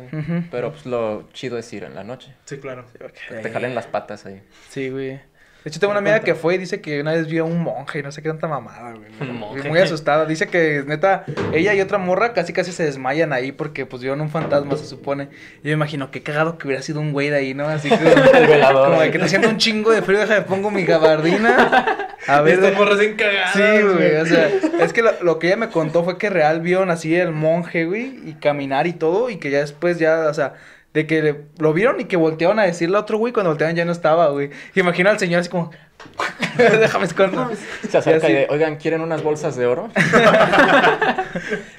[0.50, 2.34] pero pues lo chido es ir en la noche.
[2.44, 2.84] Sí, claro.
[3.30, 4.42] Te jalen las patas ahí.
[4.68, 5.20] Sí, güey.
[5.64, 7.62] De hecho, tengo una amiga que fue y dice que una vez vio a un
[7.62, 9.08] monje y no sé qué tanta mamada, güey.
[9.30, 9.68] Un monje.
[9.68, 10.26] Muy asustada.
[10.26, 14.20] Dice que, neta, ella y otra morra casi casi se desmayan ahí porque, pues, vieron
[14.20, 15.28] un fantasma, se supone.
[15.62, 17.68] Yo me imagino, qué cagado que hubiera sido un güey de ahí, ¿no?
[17.68, 17.96] Así que,
[18.74, 22.08] como de que te haciendo un chingo de frío, déjame pongo mi gabardina.
[22.26, 24.48] A ver, Estas de- morras bien cagadas, Sí, güey, o sea,
[24.80, 27.84] es que lo, lo que ella me contó fue que real vieron así el monje,
[27.84, 30.54] güey, y caminar y todo, y que ya después ya, o sea,
[30.94, 33.84] de que lo vieron y que voltearon a decirle a otro güey, cuando volteaban ya
[33.84, 34.50] no estaba, güey.
[34.74, 35.70] Y imagina al señor así como,
[36.58, 37.56] déjame esconder.
[37.88, 39.88] Se acerca Y de, oigan, ¿quieren unas bolsas de oro?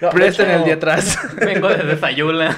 [0.01, 1.17] No, de Presten hecho, el día atrás.
[1.35, 2.55] Vengo desde Sayula.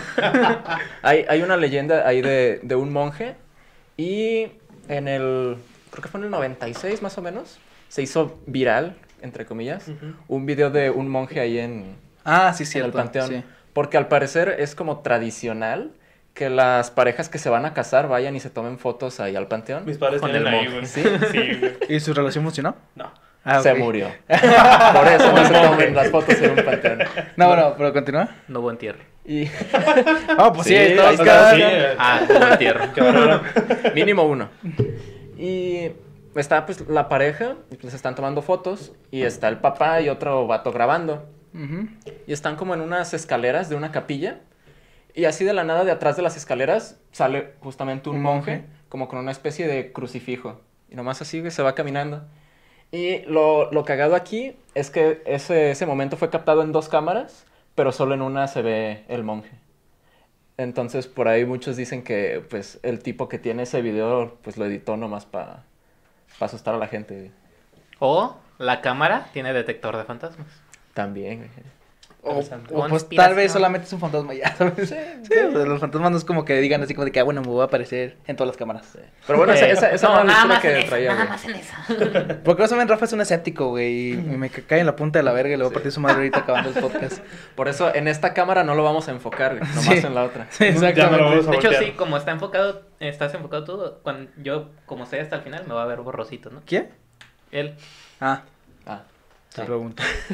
[1.01, 3.35] Hay, hay una leyenda ahí de, de un monje
[3.97, 4.47] y
[4.87, 5.57] en el,
[5.91, 9.85] creo que fue en el 96 más o menos, se hizo viral, entre comillas,
[10.27, 12.87] un video de un monje ahí en, Ah, sí, en cierto.
[12.87, 13.27] el panteón.
[13.29, 13.43] sí.
[13.73, 15.91] Porque al parecer es como tradicional
[16.35, 19.47] que las parejas que se van a casar vayan y se tomen fotos ahí al
[19.47, 19.85] panteón.
[19.85, 20.85] Mis padres Con tienen el ahí, güey.
[20.85, 21.01] ¿Sí?
[21.31, 21.77] Sí, güey.
[21.89, 22.75] ¿Y su relación funcionó?
[22.93, 23.11] No.
[23.45, 24.07] Ah, Se murió.
[24.27, 26.99] Por eso no se tomen las fotos en un panteón.
[27.37, 28.29] No, bueno, pero continúa.
[28.49, 28.99] No hubo entierro.
[29.23, 29.45] Y
[30.37, 31.95] Ah, pues sí, Sí, eh.
[31.97, 32.93] Ah, hubo entierro.
[32.93, 33.41] Qué bárbaro.
[33.95, 34.49] Mínimo uno.
[35.37, 35.91] Y
[36.35, 40.47] está pues la pareja, y pues están tomando fotos, y está el papá y otro
[40.47, 41.29] vato grabando.
[41.53, 41.87] Ujú.
[42.27, 44.41] Y están como en unas escaleras de una capilla.
[45.15, 48.51] Y así de la nada, de atrás de las escaleras, sale justamente un Un monje,
[48.57, 48.65] monje.
[48.89, 50.61] como con una especie de crucifijo.
[50.89, 52.23] Y nomás así se va caminando.
[52.91, 57.45] Y lo, lo cagado aquí es que ese, ese momento fue captado en dos cámaras,
[57.75, 59.51] pero solo en una se ve el monje.
[60.57, 64.65] Entonces, por ahí muchos dicen que, pues, el tipo que tiene ese video, pues, lo
[64.65, 65.63] editó nomás para
[66.39, 67.31] asustar a la gente.
[67.99, 70.47] O la cámara tiene detector de fantasmas.
[70.93, 71.49] También, güey.
[72.27, 74.89] O, pues tal vez solamente es un fantasma ya, ¿sabes?
[74.89, 74.95] Sí,
[75.37, 77.41] o sea, los fantasmas no es como que digan así como de que, ah, bueno,
[77.41, 78.97] me voy a aparecer en todas las cámaras.
[79.27, 81.29] Pero bueno, esa, esa, esa no, nada más que en traía, nada güey.
[81.29, 82.39] más en esa.
[82.43, 85.19] Porque no saben, Rafa es un escéptico, güey, y me ca- cae en la punta
[85.19, 87.19] de la verga y le voy a partir su madre ahorita acabando el podcast.
[87.55, 90.05] Por eso en esta cámara no lo vamos a enfocar, güey, nomás Sí.
[90.07, 90.47] en la otra.
[90.59, 91.51] Exactamente.
[91.51, 95.41] De hecho, sí, como está enfocado, estás enfocado tú, cuando yo, como sé hasta el
[95.43, 96.61] final, me va a ver borrosito, ¿no?
[96.65, 96.89] ¿Quién?
[97.51, 97.75] Él.
[98.19, 98.41] Ah,
[98.87, 99.01] Ah,
[99.55, 99.65] te sí.
[99.67, 100.03] pregunto.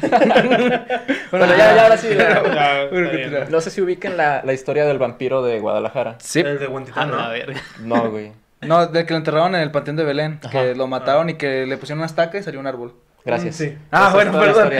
[1.30, 2.08] Bueno, ya, ya, ahora sí.
[2.14, 2.42] ya.
[2.54, 3.30] Ya, Bueno, está bien.
[3.30, 3.44] continúa.
[3.50, 6.16] No sé si ubiquen la, la historia del vampiro de Guadalajara.
[6.20, 6.40] Sí.
[6.40, 7.22] El de Ah, Huentitán, no, ¿no?
[7.22, 7.54] a ver.
[7.80, 8.32] No, güey.
[8.60, 10.50] No, de que lo enterraron en el panteón de Belén, Ajá.
[10.50, 12.94] que lo mataron y que le pusieron una estaca y salió un árbol.
[13.24, 13.56] Gracias.
[13.56, 13.76] Sí.
[13.90, 14.70] Ah, bueno, perdón.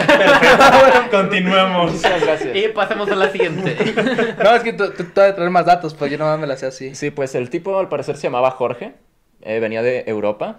[1.11, 1.93] Continuemos.
[1.93, 2.55] Muchas gracias.
[2.55, 3.75] Y pasemos a la siguiente.
[4.43, 6.47] No, es que tú, tú, tú has de traer más datos, pues yo no me
[6.47, 6.93] la sé así.
[6.95, 8.93] Sí, pues el tipo al parecer se llamaba Jorge.
[9.41, 10.57] eh, venía de Europa.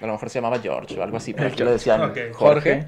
[0.00, 2.12] A lo mejor se llamaba George o algo así, pero aquí le decían.
[2.32, 2.86] Jorge.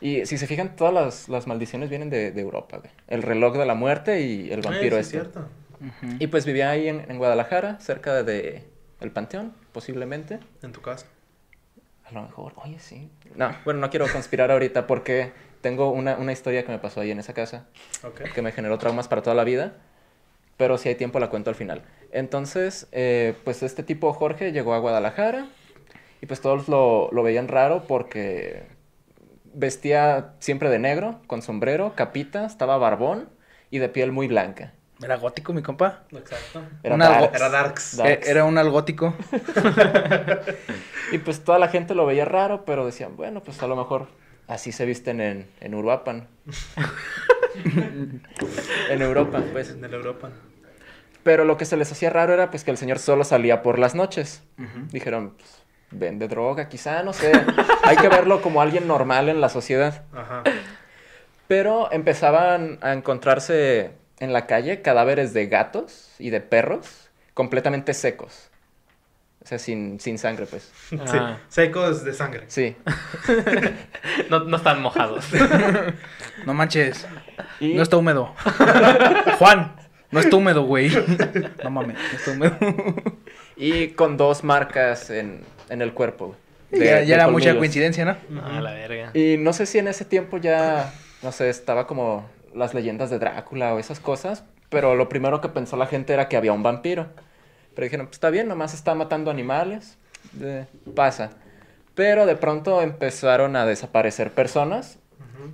[0.00, 2.90] Y si se fijan, todas las, las maldiciones vienen de, de Europa, güey.
[3.08, 5.18] El reloj de la muerte y el vampiro Eh, sí, este.
[5.18, 5.48] es cierto.
[5.80, 6.16] Ujú.
[6.18, 8.64] Y pues vivía ahí en, en Guadalajara, cerca de, de
[9.00, 10.40] el panteón, posiblemente.
[10.62, 11.06] En tu casa.
[12.06, 13.10] A lo mejor, oye, sí.
[13.36, 17.10] No, bueno, no quiero conspirar ahorita porque tengo una, una historia que me pasó ahí
[17.10, 17.66] en esa casa
[18.02, 18.22] Ok.
[18.34, 19.74] que me generó traumas para toda la vida.
[20.56, 21.82] Pero si hay tiempo la cuento al final.
[22.12, 25.46] Entonces, eh, pues este tipo Jorge llegó a Guadalajara
[26.20, 28.64] y pues todos lo, lo veían raro porque
[29.54, 33.28] vestía siempre de negro, con sombrero, capita, estaba barbón
[33.70, 34.72] y de piel muy blanca.
[35.02, 36.02] Era gótico, mi compa.
[36.12, 36.62] Exacto.
[36.82, 37.36] Era Una darks.
[37.36, 37.96] Era Darks.
[37.96, 38.26] Darks.
[38.26, 39.14] Eh, Era un algótico.
[41.12, 44.06] Y pues toda la gente lo veía raro, pero decían, bueno, pues a lo mejor
[44.46, 46.28] así se visten en, en Uruapan.
[47.64, 49.70] en Europa, pues.
[49.70, 50.30] En el Europa.
[51.22, 53.78] Pero lo que se les hacía raro era pues que el señor solo salía por
[53.78, 54.42] las noches.
[54.90, 57.32] Dijeron, pues, vende droga, quizá, no sé.
[57.82, 60.04] Hay que verlo como alguien normal en la sociedad.
[60.12, 60.42] Ajá.
[61.48, 68.50] Pero empezaban a encontrarse en la calle cadáveres de gatos y de perros completamente secos.
[69.42, 70.70] O sea, sin, sin sangre, pues.
[71.00, 71.38] Ah.
[71.48, 71.62] Sí.
[71.62, 72.44] Secos de sangre.
[72.48, 72.76] Sí.
[74.30, 75.26] No, no están mojados.
[76.46, 77.06] No manches.
[77.58, 78.34] Y No está húmedo.
[79.38, 79.74] Juan,
[80.10, 80.90] no está húmedo, güey.
[81.62, 82.56] No mames, no está húmedo.
[83.56, 86.36] Y con dos marcas en, en el cuerpo.
[86.70, 88.16] güey, de- ya era mucha coincidencia, ¿no?
[88.28, 89.10] No, la verga.
[89.14, 93.18] Y no sé si en ese tiempo ya, no sé, estaba como las leyendas de
[93.18, 96.62] Drácula o esas cosas, pero lo primero que pensó la gente era que había un
[96.62, 97.08] vampiro.
[97.74, 99.96] Pero dijeron, pues está bien, nomás está matando animales,
[100.94, 101.30] pasa.
[101.96, 104.98] Pero de pronto empezaron a desaparecer personas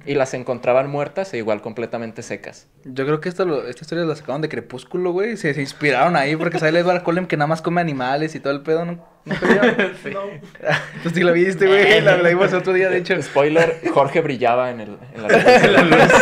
[0.05, 2.69] y las encontraban muertas e igual completamente secas.
[2.85, 5.37] Yo creo que esta, lo- esta historia la sacaron de Crepúsculo, güey.
[5.37, 8.53] Se, se inspiraron ahí porque sale Edward Cullen que nada más come animales y todo
[8.53, 8.93] el pedo, ¿no?
[9.25, 9.35] ¿No?
[10.03, 10.11] Sí.
[10.13, 10.21] No.
[11.03, 12.01] Tú sí la viste, güey.
[12.01, 13.21] La, la vimos otro día, de hecho.
[13.23, 16.13] Spoiler, Jorge brillaba en, el, en la luz.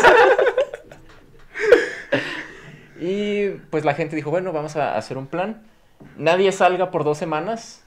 [3.00, 5.62] Y pues la gente dijo, bueno, vamos a hacer un plan.
[6.16, 7.82] Nadie salga por dos semanas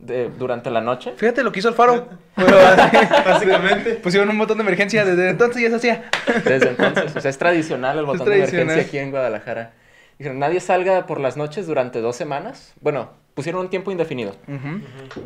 [0.00, 1.12] de, durante la noche.
[1.16, 2.08] Fíjate lo que hizo el faro.
[2.36, 3.90] Pero así, Básicamente.
[3.96, 5.04] pusieron un botón de emergencia.
[5.04, 6.10] Desde entonces ya se hacía.
[6.44, 7.14] Desde entonces.
[7.16, 9.72] O sea, es tradicional el botón de emergencia aquí en Guadalajara.
[10.18, 12.74] Dijeron, nadie salga por las noches durante dos semanas.
[12.80, 14.36] Bueno, pusieron un tiempo indefinido.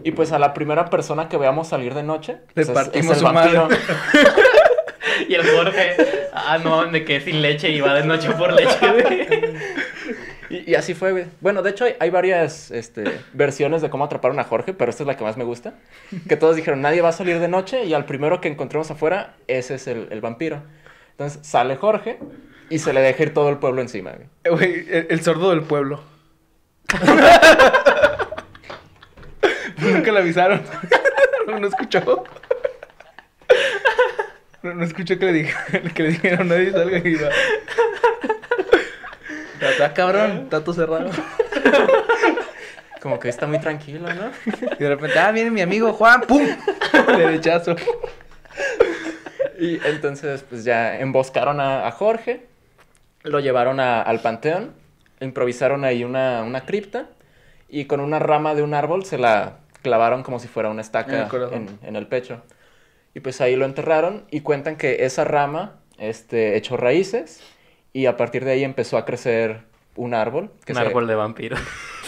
[0.05, 3.13] Y pues a la primera persona que veamos salir de noche, Le pues, es- partimos
[3.13, 3.63] es, su el vampiro.
[3.65, 3.79] madre.
[5.29, 5.97] Y el Jorge,
[6.33, 9.55] ah, no, de que sin leche y va de noche por leche.
[10.55, 11.25] Y, y así fue, güey.
[11.41, 15.03] Bueno, de hecho hay, hay varias este, versiones de cómo atraparon a Jorge, pero esta
[15.03, 15.75] es la que más me gusta.
[16.29, 19.35] Que todos dijeron, nadie va a salir de noche y al primero que encontremos afuera,
[19.49, 20.63] ese es el, el vampiro.
[21.13, 22.19] Entonces sale Jorge
[22.71, 24.27] y se le deja ir todo el pueblo encima, güey.
[24.45, 26.03] Eh, Güey, el, el sordo del pueblo.
[29.79, 30.63] Nunca le avisaron.
[31.47, 32.25] No, no escuchó.
[34.63, 37.29] No, no escuchó que le, dij- que le dijeron nadie salga y va.
[39.61, 41.11] Está, cabrón, está todo cerrado.
[43.01, 44.31] Como que está muy tranquilo, ¿no?
[44.79, 46.43] Y de repente, ah, viene mi amigo Juan, ¡pum!
[47.17, 47.77] Derechazo.
[49.59, 52.47] Y entonces, pues ya emboscaron a, a Jorge,
[53.23, 54.73] lo llevaron a- al panteón,
[55.21, 57.09] improvisaron ahí una, una cripta
[57.69, 60.85] y con una rama de un árbol se la clavaron como si fuera una En
[60.85, 62.43] estaca el en, en el pecho.
[63.15, 67.41] Y pues ahí lo enterraron y cuentan que esa rama este, echó raíces
[67.95, 69.63] y a partir de ahí empezó a crecer
[69.97, 70.51] un árbol.
[70.67, 71.57] Que Un se, árbol de vampiro.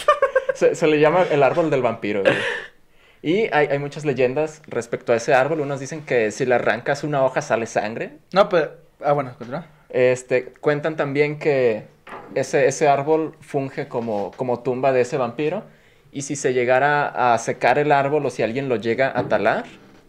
[0.53, 2.21] se, se le llama el árbol del vampiro.
[2.21, 2.35] güey.
[3.23, 5.61] Y hay, hay muchas leyendas respecto a ese árbol.
[5.61, 8.17] Unos dicen que si le arrancas una hoja sale sangre.
[8.33, 8.71] No, pero.
[9.03, 9.65] Ah, bueno, continúa.
[9.89, 11.85] Este, cuentan también que
[12.35, 15.63] ese, ese árbol funge como, como tumba de ese vampiro.
[16.11, 19.65] Y si se llegara a secar el árbol o si alguien lo llega a talar,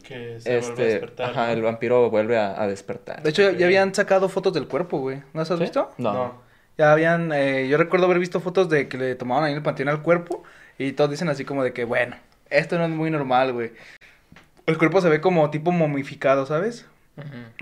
[0.09, 1.31] Que se vuelve a este, despertar.
[1.31, 1.53] ajá, ¿no?
[1.53, 3.23] el vampiro vuelve a, a despertar.
[3.23, 5.19] De hecho, ya, habían sacado fotos del cuerpo, güey.
[5.35, 5.65] ¿No las has ¿Sí?
[5.65, 5.93] visto?
[5.99, 6.13] No.
[6.15, 6.43] No.
[6.79, 9.63] Ya habían, eh, yo recuerdo haber visto fotos de que le tomaban ahí en el
[9.63, 10.45] panteón al cuerpo
[10.79, 12.17] y todos dicen así como de que, bueno,
[12.49, 13.73] esto no es muy normal, güey.
[14.65, 16.87] El cuerpo se ve como tipo momificado, ¿sabes?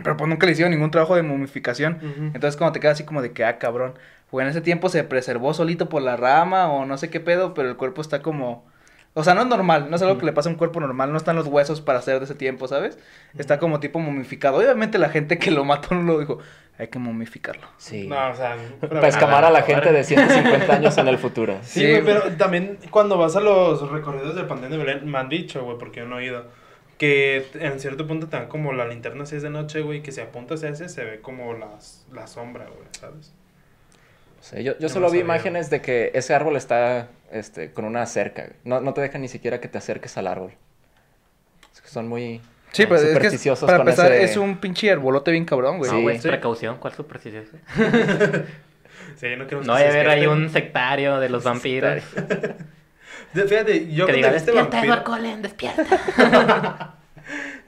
[0.02, 1.98] Pero pues nunca le hicieron ningún trabajo de momificación.
[2.34, 3.94] Entonces como te queda así como de que, ah, cabrón.
[4.30, 7.54] O en ese tiempo se preservó solito por la rama o no sé qué pedo,
[7.54, 8.64] pero el cuerpo está como...
[9.18, 11.10] O sea, no es normal, no es algo que le pasa a un cuerpo normal,
[11.10, 12.98] no están los huesos para hacer de ese tiempo, ¿sabes?
[13.38, 14.58] Está como tipo momificado.
[14.58, 16.38] Obviamente la gente que lo mató no lo dijo,
[16.78, 17.66] hay que momificarlo.
[17.78, 18.06] Sí.
[18.08, 18.56] No, o sea.
[18.80, 21.58] Para escamar a la gente de 150 años en el futuro.
[21.62, 22.04] Sí, Sí, güey, güey.
[22.04, 25.78] pero también cuando vas a los recorridos del Panteón de Belén, me han dicho, güey,
[25.78, 26.44] porque yo no he ido,
[26.98, 30.12] que en cierto punto te dan como la linterna si es de noche, güey, que
[30.12, 33.32] si apuntas a ese se ve como las, la sombra, güey, ¿sabes?
[34.52, 35.24] Yo, yo No solo lo vi sabía.
[35.34, 38.48] imágenes de que ese árbol está este, con una cerca.
[38.64, 40.52] No, no te dejan ni siquiera que te acerques al árbol.
[41.74, 42.40] Es que son muy
[42.72, 45.30] Sí, eh, pero es que es- supersticiosos para con empezar ese- es un pinche arbolote
[45.30, 45.90] bien cabrón, güey.
[45.90, 46.28] No, Sí, güey, Sí.
[46.28, 47.44] precaución, ¿cuál superstición?
[49.18, 49.54] Sí, no No que
[49.84, 52.02] a se haber ahí un sectario de los vampiros.
[53.32, 56.94] Fíjate, yo que diga, este despierta, Edward Cullen, despierta.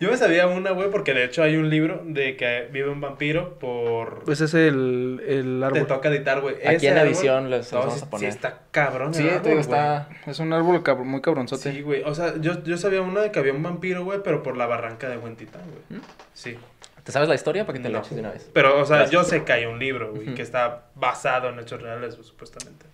[0.01, 3.01] yo me sabía una, güey, porque de hecho hay un libro de que vive un
[3.01, 4.25] vampiro por...
[4.25, 5.87] Pues es el, el te árbol.
[5.87, 6.57] toca editar, güey.
[6.67, 8.33] Aquí en árbol- edición les- les No, vamos sí- a poner.
[8.33, 9.15] Sí, está cabrón.
[9.15, 10.09] Sí, el te árbol, digo, está...
[10.27, 11.73] Es un árbol cab- muy cabronzote.
[11.73, 12.03] Sí, güey.
[12.05, 14.67] O sea, yo, yo sabía una de que había un vampiro, güey, pero por la
[14.67, 16.01] barranca de Huentitán, güey.
[16.01, 16.05] ¿Mm?
[16.35, 16.57] Sí.
[17.05, 17.65] ¿Te sabes la historia?
[17.65, 18.05] Para que te la No.
[18.05, 18.51] eches de una vez.
[18.53, 19.11] Pero, o sea, Gracias.
[19.13, 22.85] yo sé que hay un libro, güey, que está basado en hechos reales, supuestamente.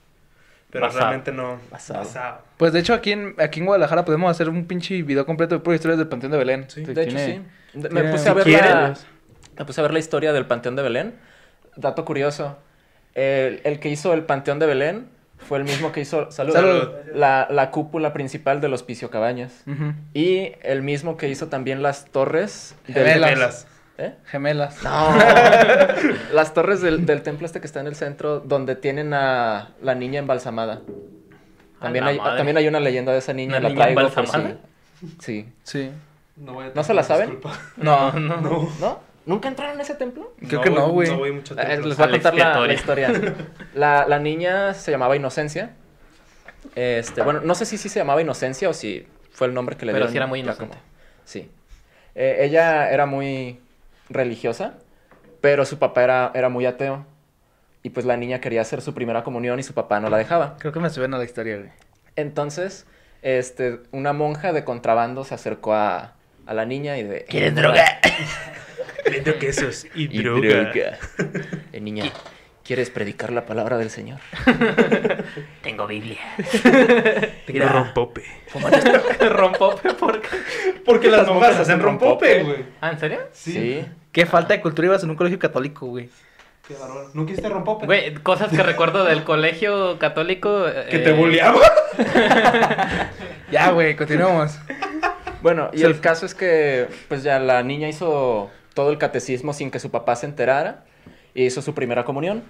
[0.74, 1.00] Pero Basado.
[1.04, 1.58] realmente no.
[1.70, 2.42] Basado.
[2.56, 5.60] Pues de hecho aquí en, aquí en Guadalajara podemos hacer un pinche video completo de
[5.60, 6.64] puras historias del Panteón de Belén.
[6.68, 6.82] Sí.
[6.82, 7.40] De hecho, sí.
[7.74, 8.94] De- Me puse, a ver la,
[9.56, 11.14] me puse a ver la historia del Panteón de Belén.
[11.76, 12.58] Dato curioso.
[13.14, 15.06] El, el que hizo el Panteón de Belén
[15.38, 16.88] fue el mismo que hizo salud, Salud.
[17.14, 19.62] La, la cúpula principal del Hospicio Cabañas.
[20.12, 23.04] Y el mismo que hizo también las torres del...
[23.24, 23.68] Gemelas.
[23.96, 23.98] Gemelas.
[23.98, 24.14] ¿Eh?
[24.26, 24.82] Gemelas.
[24.82, 25.14] No.
[26.32, 29.94] las torres del, del templo este que está en el centro, donde tienen a la
[29.94, 30.80] niña embalsamada.
[31.80, 33.58] También la hay, también hay una leyenda de esa niña.
[33.58, 34.56] ¿Una la niña traigo embalsamada?
[35.20, 35.48] Sí.
[35.64, 35.90] Sí.
[36.36, 37.38] No, voy a ¿No se la saben?
[37.76, 38.40] No, no.
[38.40, 38.68] No.
[38.80, 39.00] ¿no?
[39.26, 40.34] ¿Nunca entraron a ese templo?
[40.48, 41.08] Creo que no, güey.
[41.08, 41.86] No voy mucho Eh, tiempo.
[41.88, 43.12] les voy a contar la, la historia.
[43.74, 45.70] La, la niña se llamaba Inocencia.
[46.74, 49.86] Este, bueno, no sé si sí se llamaba Inocencia o si fue el nombre que
[49.86, 50.12] le Pero dieron.
[50.12, 50.74] sí era muy inocente.
[50.76, 50.80] como-
[51.24, 51.50] Sí.
[52.14, 53.60] Eh, ella era muy
[54.08, 54.74] religiosa,
[55.40, 57.06] pero su papá era, era muy ateo.
[57.82, 60.56] Y pues la niña quería hacer su primera comunión y su papá no la dejaba.
[60.58, 61.68] Creo que me suena la historia, güey.
[62.16, 62.86] Entonces,
[63.20, 66.14] este, una monja de contrabando se acercó a,
[66.46, 67.24] a la niña y de...
[67.24, 67.84] ¿Quieres droga?
[69.10, 70.48] Vendo quesos y, Y droga.
[70.72, 70.98] droga.
[71.72, 72.04] Eh, niña,
[72.64, 74.18] ¿quieres predicar la palabra del Señor?
[75.62, 76.18] Tengo Biblia.
[77.46, 78.24] Tengo rompope.
[79.20, 80.28] Rompope porque.
[80.84, 82.64] Porque las monjas monjas hacen rompope, güey.
[82.80, 83.20] ¿Ah, en serio?
[83.32, 83.84] Sí.
[84.12, 86.08] Qué falta de cultura ibas en un colegio católico, güey.
[86.66, 87.10] Qué bárbaro.
[87.12, 87.84] ¿No quisiste rompope?
[87.86, 90.64] Güey, cosas que recuerdo del colegio católico.
[90.88, 91.60] Que eh, te bulleaba.
[93.50, 94.58] Ya, güey, continuamos.
[95.42, 95.84] Bueno, y Sí.
[95.84, 99.90] el caso es que, pues ya la niña hizo todo el catecismo sin que su
[99.90, 100.84] papá se enterara
[101.34, 102.44] hizo su primera comunión.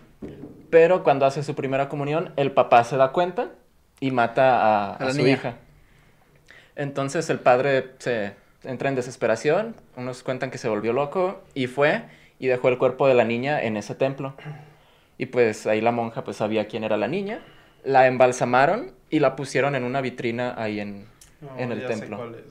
[0.71, 3.51] Pero cuando hace su primera comunión, el papá se da cuenta
[4.01, 5.31] y mata a, A la a su niña.
[5.33, 5.55] hija.
[6.77, 8.33] Entonces el padre se
[8.65, 12.03] entra en desesperación, unos cuentan que se volvió loco y fue
[12.39, 14.35] y dejó el cuerpo de la niña en ese templo.
[15.19, 17.41] Y pues ahí la monja pues sabía quién era la niña,
[17.85, 21.07] la embalsamaron y la pusieron en una vitrina ahí en,
[21.41, 22.31] No, en el templo.
[22.35, 22.45] es,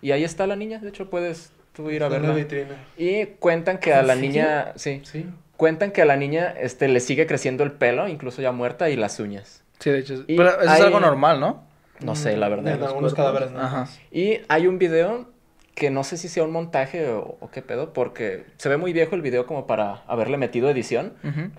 [0.00, 2.34] y ahí está la niña, de hecho puedes tú ir a en la verla.
[2.36, 2.76] vitrina.
[2.96, 5.26] Y cuentan que a ¿En la niña, sí, Sí.
[5.56, 8.96] Cuentan que a la niña este le sigue creciendo el pelo, incluso ya muerta y
[8.96, 9.62] las uñas.
[9.78, 10.24] Sí, de hecho.
[10.26, 11.64] Y Pero eso es algo normal, ¿no?
[12.00, 12.74] No sé, la verdad.
[12.74, 13.60] En algunos cadáveres, ¿no?
[13.60, 13.86] Ajá.
[14.10, 15.28] Y hay un video
[15.74, 18.92] que no sé si sea un montaje o, o qué pedo, porque se ve muy
[18.92, 21.14] viejo el video como para haberle metido edición,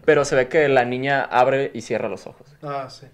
[0.06, 2.48] pero se ve que la niña abre y cierra los ojos.
[2.64, 3.08] Ah, sí.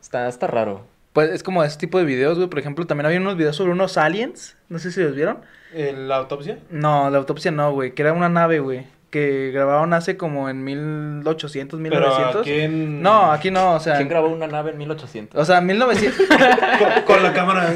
[0.00, 0.84] Está, está raro.
[1.12, 2.48] Pues es como ese tipo de videos, güey.
[2.48, 4.56] Por ejemplo, también había unos videos sobre unos aliens.
[4.68, 5.38] No sé si los vieron.
[5.74, 6.58] ¿El- ¿La autopsia?
[6.70, 7.92] No, la autopsia no, güey.
[7.92, 8.86] Que era una nave, güey.
[9.10, 12.40] Que grabaron hace como en 1800, Pero 1900.
[12.42, 13.00] aquí en...
[13.02, 13.96] No, aquí no, o sea.
[13.96, 15.40] ¿Quién grabó una nave en 1800?
[15.40, 16.26] O sea, 1900.
[16.78, 17.70] con, con la cámara.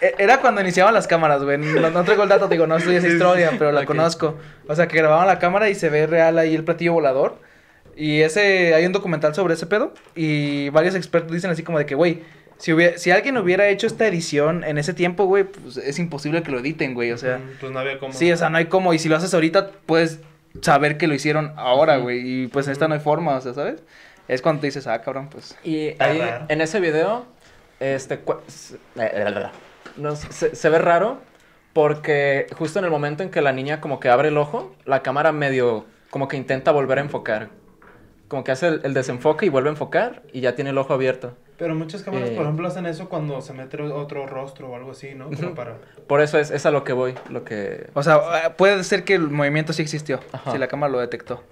[0.00, 1.58] E- Era cuando iniciaban las cámaras, güey.
[1.58, 4.36] No, no traigo el dato, te digo, no estudié esa historia, pero la conozco.
[4.68, 7.38] O sea, que grababan la cámara y se ve real ahí el platillo volador.
[7.96, 9.94] Y ese, hay un documental sobre ese pedo.
[10.14, 12.22] Y varios expertos dicen así como de que, güey,
[12.58, 16.42] si, hubiera- si alguien hubiera hecho esta edición en ese tiempo, güey, pues es imposible
[16.42, 17.12] que lo editen, güey.
[17.12, 18.12] O sea, Pues no había cómo.
[18.12, 18.94] sí, o sea, no hay cómo.
[18.94, 20.20] Y si lo haces ahorita, puedes
[20.62, 22.20] saber que lo hicieron ahora, güey.
[22.44, 23.82] Y pues en esta no hay forma, o sea, ¿sabes?
[24.28, 25.56] Es cuando te dices, ah, cabrón, pues.
[25.62, 27.26] Y ahí, en ese video,
[27.78, 28.18] este,
[29.96, 31.20] no, se, se ve raro
[31.72, 35.02] porque justo en el momento en que la niña como que abre el ojo, la
[35.02, 37.48] cámara medio como que intenta volver a enfocar.
[38.28, 40.94] Como que hace el, el desenfoque y vuelve a enfocar y ya tiene el ojo
[40.94, 41.36] abierto.
[41.58, 42.32] Pero muchas cámaras, Eh.
[42.34, 45.26] por ejemplo, hacen eso cuando se mete otro rostro o algo así, ¿no?
[45.30, 45.54] Como Ujú.
[45.54, 45.76] para...
[46.06, 47.86] Por eso es, es a lo que voy, lo que...
[47.94, 48.16] O sea,
[48.46, 50.20] eh, puede ser que el movimiento sí existió.
[50.32, 50.52] Ajá.
[50.52, 51.42] Si la cámara lo detectó.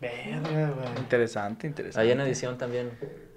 [0.00, 0.70] Verga.
[0.98, 2.00] Interesante, interesante.
[2.06, 2.90] Ahí en edición también.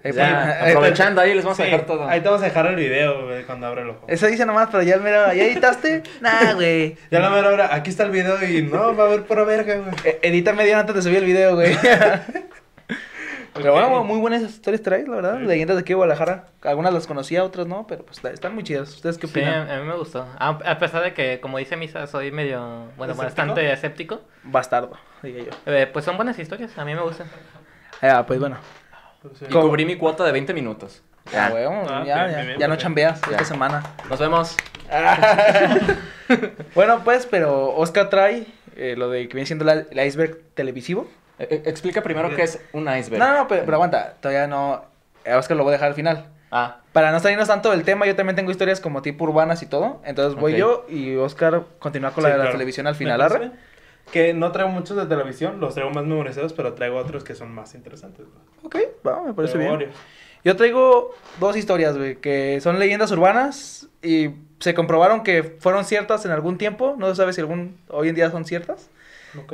[0.03, 2.07] Ahí Ya, pone- ahí aprovechando ahí les vamos a dejar todo.
[2.07, 4.05] Ahí te vamos a dejar el video, güey, cuando abre el ojo.
[4.07, 6.03] Eso dice nomás, pero ya el mero, ¿ya editaste?
[6.21, 6.95] Nah, güey.
[7.11, 9.75] Ya la mera hora, aquí está el video y no, va a haber pura verga,
[9.75, 10.17] güey.
[10.21, 11.75] Edita media antes de subir el video, güey.
[13.53, 14.05] Pero bueno, Ok.
[14.07, 15.39] muy buenas historias traes, la verdad.
[15.39, 16.45] Leyendas de aquí de Guadalajara.
[16.63, 18.89] Algunas las conocía, otras no, pero pues están muy chidas.
[18.95, 19.69] ¿Ustedes qué Sí, a opinan?
[19.71, 20.27] a mí me gustó.
[20.39, 22.59] A, a pesar de que, como dice Misa, soy medio,
[22.97, 23.23] bueno, ¿Escéptico?
[23.23, 24.21] bastante escéptico.
[24.43, 25.51] Bastardo, diría yo.
[25.71, 27.27] Eh, pues son buenas historias, a mí me gustan.
[28.01, 28.57] Ah, pues bueno.
[29.21, 29.45] Pues sí.
[29.47, 31.03] Y cubrí mi cuota de 20 minutos.
[31.31, 32.77] Ya, güey, Ah, ya, bien, ya, bien, bien, ya no perfecto.
[32.81, 33.31] chambeas Ya.
[33.33, 33.83] esta semana.
[34.09, 34.57] Nos vemos.
[36.75, 41.07] bueno, pues, pero Oscar trae eh, lo de que viene siendo la- el iceberg televisivo.
[41.39, 43.19] Eh, eh, explica primero qué es un iceberg.
[43.19, 44.83] No, no, no, pero, pero aguanta, todavía no.
[45.25, 46.27] eh, Oscar lo voy a dejar al final.
[46.51, 49.65] Ah, Para no salirnos tanto del tema, yo también tengo historias como tipo urbanas y
[49.65, 50.01] todo.
[50.05, 53.21] Entonces voy yo y Oscar continúa con la de la televisión al ¿Me final.
[53.21, 53.51] ¿arre?
[54.11, 57.51] Que no traigo muchos de televisión, los traigo más memorizados, pero traigo otros que son
[57.53, 58.55] más interesantes, güey.
[58.65, 58.75] Ok,
[59.07, 59.89] va, me parece Traigo bien.
[59.89, 59.95] varios.
[60.43, 66.25] Yo traigo dos historias, güey, que son leyendas urbanas y se comprobaron que fueron ciertas
[66.25, 66.95] en algún tiempo.
[66.99, 68.89] No se sabe si algún hoy en día son ciertas.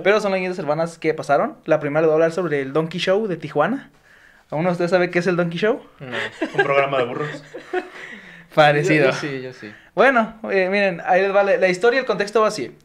[0.04, 1.58] Pero son leyendas urbanas que pasaron.
[1.66, 3.92] La primera le voy a hablar sobre el Donkey Show de Tijuana.
[4.52, 5.82] ¿Alguno de ustedes sabe qué es el Donkey Show?
[6.00, 6.18] No.
[6.56, 7.44] Un programa de burros.
[8.56, 9.06] Parecido.
[9.06, 9.72] Yo, yo sí, yo sí.
[9.94, 12.76] Bueno, eh, miren, ahí les va la, la historia y el contexto va así.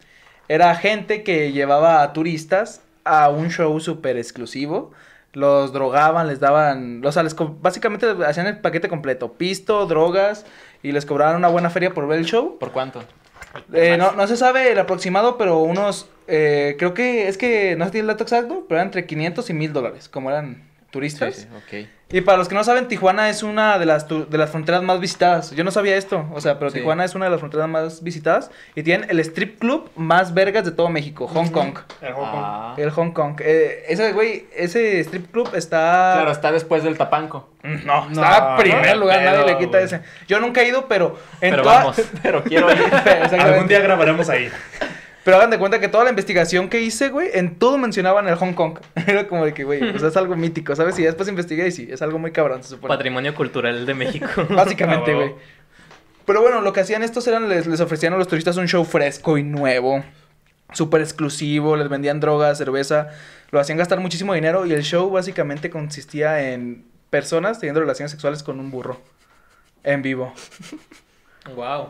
[0.48, 4.92] Era gente que llevaba a turistas a un show súper exclusivo.
[5.32, 9.32] Los drogaban, les daban, o sea, les básicamente hacían el paquete completo.
[9.32, 10.46] Pisto, drogas
[10.82, 12.58] y les cobraban una buena feria por ver el show.
[12.58, 13.02] ¿Por cuánto?
[13.72, 17.84] Eh, no, no se sabe el aproximado, pero unos, eh, creo que es que no
[17.84, 20.62] se tiene el dato exacto, pero eran entre 500 y 1000 dólares, como eran
[20.94, 21.34] turistas.
[21.36, 21.88] sí, ok.
[22.10, 24.82] Y para los que no saben, Tijuana es una de las, tu- de las fronteras
[24.84, 25.50] más visitadas.
[25.50, 26.78] Yo no sabía esto, o sea, pero Sí.
[26.78, 28.52] Tijuana es una de las fronteras más visitadas.
[28.76, 31.76] Y tienen el strip club más vergas de todo México, Hong Kong.
[32.02, 32.42] El Hong Kong.
[32.44, 32.74] Ah.
[32.76, 33.40] El Hong Kong.
[33.40, 36.12] Eh, ese, güey, ese strip club está...
[36.14, 37.48] Claro, está después del tapanco.
[37.64, 40.00] Mm, No, No, está en primer no, lugar, nadie le quita ese.
[40.28, 42.00] Yo nunca he ido, pero en Pero toda- vamos.
[42.22, 43.40] Pero quiero ir.
[43.40, 44.48] Algún día grabaremos ahí.
[45.24, 48.34] Pero hagan de cuenta que toda la investigación que hice, güey, en todo mencionaban el
[48.36, 48.78] Hong Kong.
[49.06, 50.98] Era como de que, güey, pues es algo mítico, ¿sabes?
[50.98, 52.88] Y después investigué y sí, es algo muy cabrón, se supone.
[52.94, 54.26] Patrimonio cultural de México.
[54.50, 55.34] Básicamente, Ah, güey.
[56.26, 58.84] Pero bueno, lo que hacían estos eran, les, les ofrecían a los turistas un show
[58.84, 60.02] fresco y nuevo,
[60.72, 63.08] súper exclusivo, les vendían drogas, cerveza,
[63.50, 68.42] lo hacían gastar muchísimo dinero y el show básicamente consistía en personas teniendo relaciones sexuales
[68.42, 69.00] con un burro
[69.84, 70.32] en vivo.
[71.54, 71.88] wow.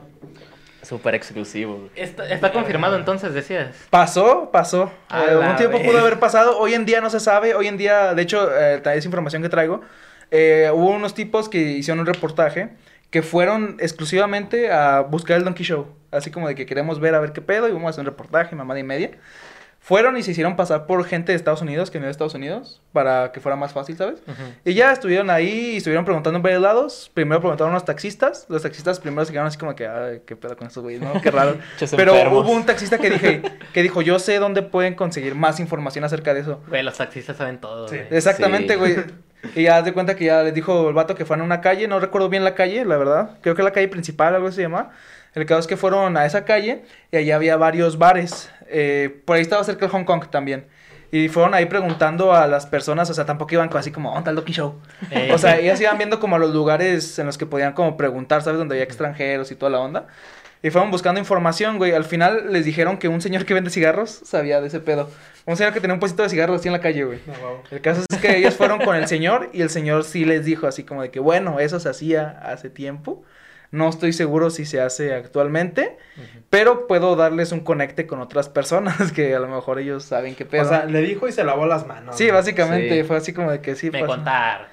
[0.85, 1.77] Súper exclusivo.
[1.77, 1.91] güey.
[1.97, 3.75] Está, está confirmado entonces, decías.
[3.91, 4.93] Pasó, pasó.
[5.09, 5.87] A Eh, tiempo vez.
[5.87, 6.59] pudo haber pasado.
[6.59, 7.55] Hoy en día no se sabe.
[7.55, 9.81] Hoy en día, de hecho, eh, es información que traigo.
[10.31, 12.71] eh, hubo unos tipos que hicieron un reportaje
[13.11, 15.87] que fueron exclusivamente a buscar el Donkey Show.
[16.11, 18.07] Así como de que queremos ver a ver qué pedo y vamos a hacer un
[18.07, 19.11] reportaje, mamada y media.
[19.87, 22.81] Fueron y se hicieron pasar por gente de Estados Unidos, que no de Estados Unidos,
[22.95, 24.23] para que fuera más fácil, ¿sabes?
[24.65, 27.11] Y ya estuvieron ahí y estuvieron preguntando en varios lados.
[27.13, 28.47] Primero preguntaron a los taxistas.
[28.49, 31.21] Los taxistas primero se quedaron así como que, ay, qué pedo con estos güeyes, ¿no?
[31.21, 31.59] Qué raro.
[31.99, 32.47] Pero enfermos.
[32.47, 33.43] hubo un taxista que dije,
[33.75, 36.63] que dijo, yo sé dónde pueden conseguir más información acerca de eso.
[36.69, 37.97] Güey, los taxistas saben todo, Sí.
[37.97, 38.09] güey.
[38.11, 38.79] Exactamente, Sí.
[38.79, 38.97] güey.
[39.55, 41.61] Y ya haz de cuenta que ya les dijo el vato que fueron a una
[41.61, 43.33] calle, no recuerdo bien la calle, la verdad.
[43.43, 44.93] Creo que la calle principal, algo así se llama.
[45.35, 48.51] El caso es que fueron a esa calle y allá había varios bares.
[48.69, 50.67] Eh, por ahí estaba cerca el Hong Kong también.
[51.11, 54.21] Y fueron ahí preguntando a las personas, o sea, tampoco iban como así como, ¿dónde
[54.21, 54.81] está el Donkey Show?
[55.13, 58.43] Eh, O sea, ellas iban viendo como los lugares en los que podían como preguntar,
[58.43, 58.59] ¿sabes?
[58.59, 60.07] Donde había extranjeros y toda la onda.
[60.63, 61.93] Y fueron buscando información, güey.
[61.93, 65.11] Al final les dijeron que un señor que vende cigarros sabía de ese pedo.
[65.45, 67.21] Un señor que tenía un puestito de cigarros así en la calle, güey.
[67.27, 67.59] No, wow.
[67.71, 70.67] El caso es que ellos fueron con el señor y el señor sí les dijo
[70.67, 73.23] así como de que, bueno, eso se hacía hace tiempo.
[73.75, 75.97] No estoy seguro si se hace actualmente,
[76.49, 80.45] pero puedo darles un conecte con otras personas que a lo mejor ellos saben qué
[80.45, 80.63] pedo.
[80.63, 82.17] O sea, le dijo y se lavó las manos.
[82.17, 83.05] sí, básicamente Sí.
[83.05, 83.91] fue así como de que sí.
[83.91, 84.13] Me pasó.
[84.15, 84.69] contar.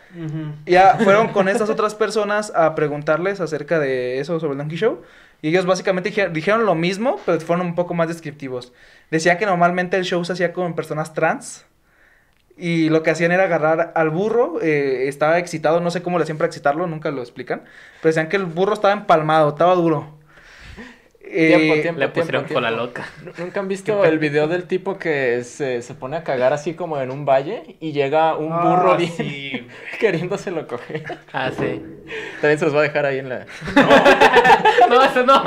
[0.65, 5.01] Ya fueron con estas otras personas a preguntarles acerca de eso sobre el Donkey Show.
[5.41, 8.73] Y ellos básicamente dije- dijeron lo mismo, pero fueron un poco más descriptivos.
[9.09, 11.65] Decía que normalmente el show se hacía con personas trans.
[12.57, 16.23] Y lo que hacían era agarrar al burro, eh, estaba excitado, no sé cómo le
[16.23, 17.61] hacían para excitarlo, nunca lo explican.
[18.01, 20.20] Pero decían que el burro estaba empalmado, estaba duro.
[21.31, 21.99] Tiempo, Eh, tiempo.
[21.99, 22.53] Le pusieron tiempo.
[22.55, 23.05] cola loca.
[23.37, 26.99] ¿Nunca han visto el video del tipo que se, se pone a cagar así como
[26.99, 29.67] en un valle y llega un burro Ah, bien sí.
[29.99, 31.03] queriéndoselo coger?
[31.33, 31.81] Ah, sí.
[32.41, 33.45] También se los voy a dejar ahí en la...
[34.89, 35.43] No, eso no.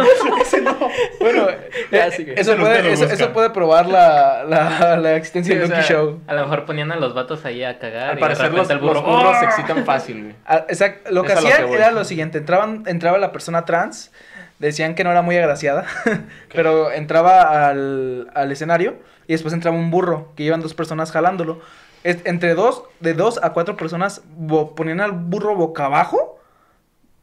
[1.20, 1.46] Bueno,
[1.90, 2.32] Ya, eh, sigue.
[2.40, 5.86] eso, Eso puede, eso, eso puede probar la, la, la existencia Sí, del o Donkey
[5.86, 6.20] sea, Show.
[6.26, 8.70] A lo mejor ponían a los vatos ahí a cagar Al y de parecer los,
[8.70, 8.94] el burro.
[8.94, 9.48] los burros se ¡Oh!
[9.48, 10.34] excitan fácil, güey.
[10.46, 10.64] Ah,
[11.10, 14.12] lo que lo hacían que era lo siguiente, entraban, entraba la persona trans,
[14.58, 15.86] decían que no era muy agraciada,
[16.52, 18.96] pero entraba al, al escenario
[19.26, 21.60] y después entraba un burro, que iban dos personas jalándolo.
[22.02, 26.38] Es- entre dos, de dos a cuatro personas bo- ponían al burro boca abajo,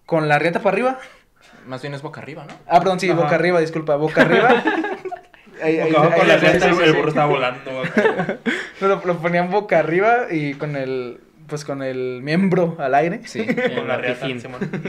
[0.06, 1.00] con la rieta para arriba.
[1.68, 2.54] Más bien es boca arriba, ¿no?
[2.68, 3.22] Ah, perdón, sí, Ajá.
[3.22, 4.50] boca arriba, disculpa, boca arriba.
[5.64, 7.72] Ahí- con la rieta el burro estaba volando.
[8.82, 11.20] Lo, lo ponían boca arriba y con el,
[11.52, 13.22] pues con el miembro al aire.
[13.26, 13.46] Sí.
[13.76, 14.02] Con la.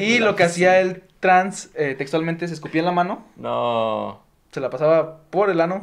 [0.01, 4.23] Y lo que hacía el trans, eh, textualmente, se escupía en la mano, No.
[4.53, 5.83] se la pasaba por el ano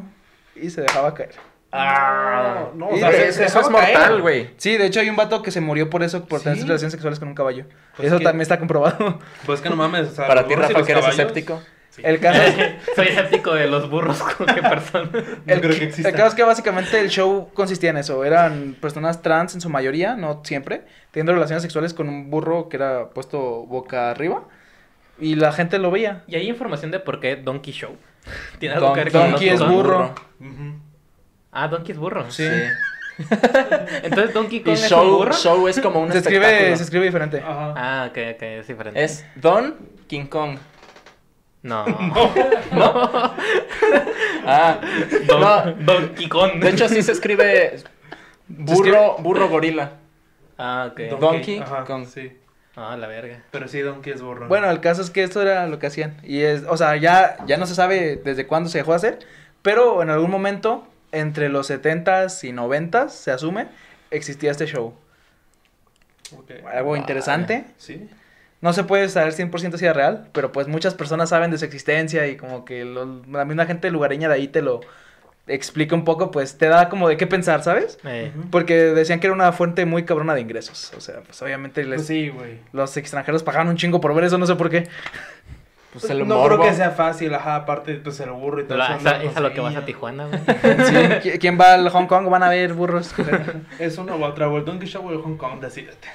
[0.56, 1.36] y se dejaba caer.
[1.72, 4.50] Ah, no, o Y sea, de- se- eso, se eso es mortal, güey.
[4.58, 7.20] Sí, de hecho hay un vato que se murió por eso, por tener relaciones sexuales
[7.20, 7.66] con un caballo.
[7.96, 9.20] Pues eso que- también está comprobado.
[9.46, 10.08] Pues que no mames.
[10.08, 11.62] o sea, Para ti, Rafa, que eres escéptico.
[12.00, 12.08] Sí.
[12.08, 12.56] El caso es,
[12.96, 15.10] Soy escéptico de los burros con qué persona.
[15.48, 16.12] el, creo que el exista.
[16.12, 18.24] caso es que básicamente el show consistía en eso.
[18.26, 22.78] Eran personas trans en su mayoría, no siempre, teniendo relaciones sexuales con un burro que
[22.78, 24.44] era puesto boca arriba.
[25.20, 26.24] Y la gente lo veía.
[26.28, 27.96] ¿Y hay información de por qué Donkey Show?
[28.60, 30.16] ¿Tiene algo Don- que ver con Donkey es burro.
[31.52, 32.30] Ah, Donkey es burro.
[32.32, 32.48] Sí.
[34.04, 35.34] Entonces Donkey Y Kong es un show, burro.
[35.34, 36.78] show es como un Se escribe, espectáculo.
[36.78, 37.40] se escribe diferente.
[37.40, 37.74] Ajá.
[37.76, 39.04] Ah, ok, ok, es diferente.
[39.04, 39.76] Es Don
[40.08, 40.58] King Kong.
[41.64, 41.86] No.
[44.46, 44.80] Ah,
[45.28, 45.74] Don, no.
[45.94, 46.54] Donkey Kong.
[46.62, 47.82] De hecho, sí se escribe
[48.48, 49.92] burro, burro gorila.
[50.58, 51.20] Ah, ok.
[51.20, 52.06] Donkey Ajá, Kong.
[52.06, 52.32] Sí.
[52.76, 53.44] Ah, la verga.
[53.52, 54.48] Pero sí, Donkey es burro.
[54.48, 56.18] Bueno, el caso es que esto era lo que hacían.
[56.24, 59.20] Y es, o sea, ya, ya no se sabe desde cuándo se dejó de hacer,
[59.62, 63.68] pero en algún momento, entre los 70s y 90s, se asume,
[64.12, 64.94] existía este show.
[66.38, 66.52] Ok.
[66.72, 67.00] Algo Vale.
[67.02, 67.66] interesante.
[67.78, 68.10] Sí.
[68.62, 71.66] No se puede saber 100% si era real, pero pues muchas personas saben de su
[71.66, 74.82] existencia y como que lo- la misma gente lugareña de ahí te lo
[75.48, 77.98] explica un poco, pues te da como de qué pensar, ¿sabes?
[78.04, 78.32] Eh.
[78.52, 80.92] Porque decían que era una fuente muy cabrona de ingresos.
[80.98, 82.60] O sea, pues obviamente les- Pues sí, güey.
[82.74, 84.88] los extranjeros pagaban un chingo por ver eso, no sé por qué.
[85.92, 86.58] Pues el no morbo.
[86.58, 88.98] creo que sea fácil, ajá, aparte pues el burro y todo la- eso.
[89.08, 89.86] esa- no, es a lo que vas a.
[89.86, 90.40] Tijuana, güey.
[90.46, 90.94] Sí,
[91.32, 92.30] ¿qui- ¿Quién va al Hong Kong?
[92.30, 93.12] Van a ver burros.
[93.80, 94.64] Es una u otra, güey.
[94.64, 96.10] Donkey Show Hong Kong, decídete.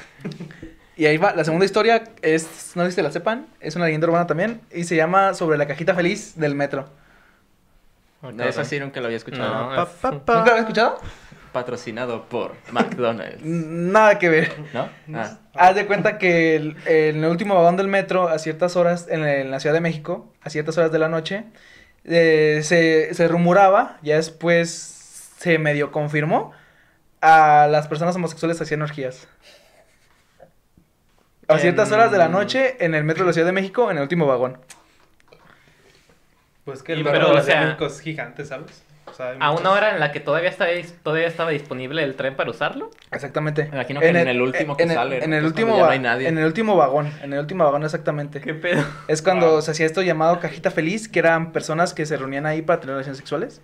[0.97, 4.07] Y ahí va, la segunda historia es, no sé si la sepan, es una leyenda
[4.07, 6.89] urbana también, y se llama sobre la cajita feliz del metro.
[8.23, 9.75] No, Eso sí nunca lo había escuchado.
[9.75, 10.99] No, es- ¿Nunca lo has escuchado?
[11.53, 13.41] Patrocinado por McDonald's.
[13.45, 14.53] Nada que ver.
[14.73, 14.89] ¿No?
[15.15, 15.39] Ah.
[15.55, 19.21] Haz de cuenta que el- en el último vagón del metro, a ciertas horas, en,
[19.21, 21.45] la- en la Ciudad de México, a ciertas horas de la noche,
[22.05, 24.71] eh, se, se rumoraba, ya después
[25.39, 26.53] se medio confirmó,
[27.21, 29.29] a las personas homosexuales hacían orgías.
[31.49, 33.91] A ciertas En- horas de la noche, en el metro de la Ciudad de México,
[33.91, 34.59] en el último vagón.
[36.65, 38.83] Pues que Y el pero, metro de la o Ciudad de México es gigante, ¿sabes?
[39.07, 40.71] O sea, A muchos- una hora en la que todavía estaba,
[41.03, 42.91] todavía estaba disponible el tren para usarlo.
[43.13, 43.65] Exactamente.
[43.65, 45.25] Me imagino que en el último que en el- sale, ¿no?
[45.25, 46.27] En el último no hay nadie.
[46.27, 47.13] En el último vagón.
[47.23, 48.41] En el último vagón, exactamente.
[48.41, 48.83] ¿Qué pedo?
[49.07, 49.63] Es cuando Wow.
[49.63, 52.95] se hacía esto llamado cajita feliz, que eran personas que se reunían ahí para tener
[52.95, 53.61] relaciones sexuales.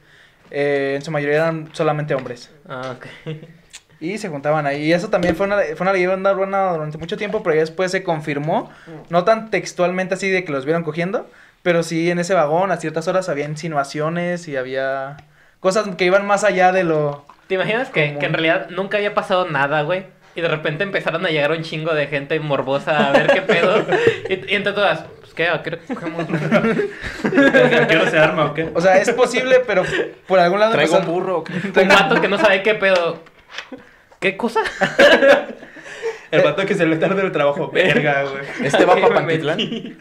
[0.50, 2.52] Eh, en su mayoría eran solamente hombres.
[2.68, 3.06] Ah, ok.
[4.00, 4.84] Y se juntaban ahí.
[4.84, 7.90] Y eso también fue una, fue una leyenda urbana durante mucho tiempo, pero ya después
[7.90, 8.70] se confirmó.
[9.10, 11.28] No tan textualmente así de que los vieron cogiendo,
[11.62, 15.18] pero sí en ese vagón a ciertas horas había insinuaciones y había
[15.60, 17.26] cosas que iban más allá de lo...
[17.46, 20.06] ¿Te imaginas que, que en realidad nunca había pasado nada, güey?
[20.34, 23.84] Y de repente empezaron a llegar un chingo de gente morbosa a ver qué pedo.
[24.30, 26.26] y, y entre todas, pues qué, ¿a qué hora cogemos?
[26.28, 28.70] ¿A qué hora se arma o qué?
[28.72, 29.82] O sea, es posible, pero
[30.26, 30.72] por algún lado...
[30.72, 31.44] ¿Traigo un burro?
[31.44, 33.18] un vato que no sabe qué pedo.
[34.20, 34.60] ¿Qué cosa?
[36.30, 37.70] El vato que se le tarde el trabajo.
[37.72, 38.44] Verga, güey.
[38.62, 39.58] ¿Este va para Pantitlán?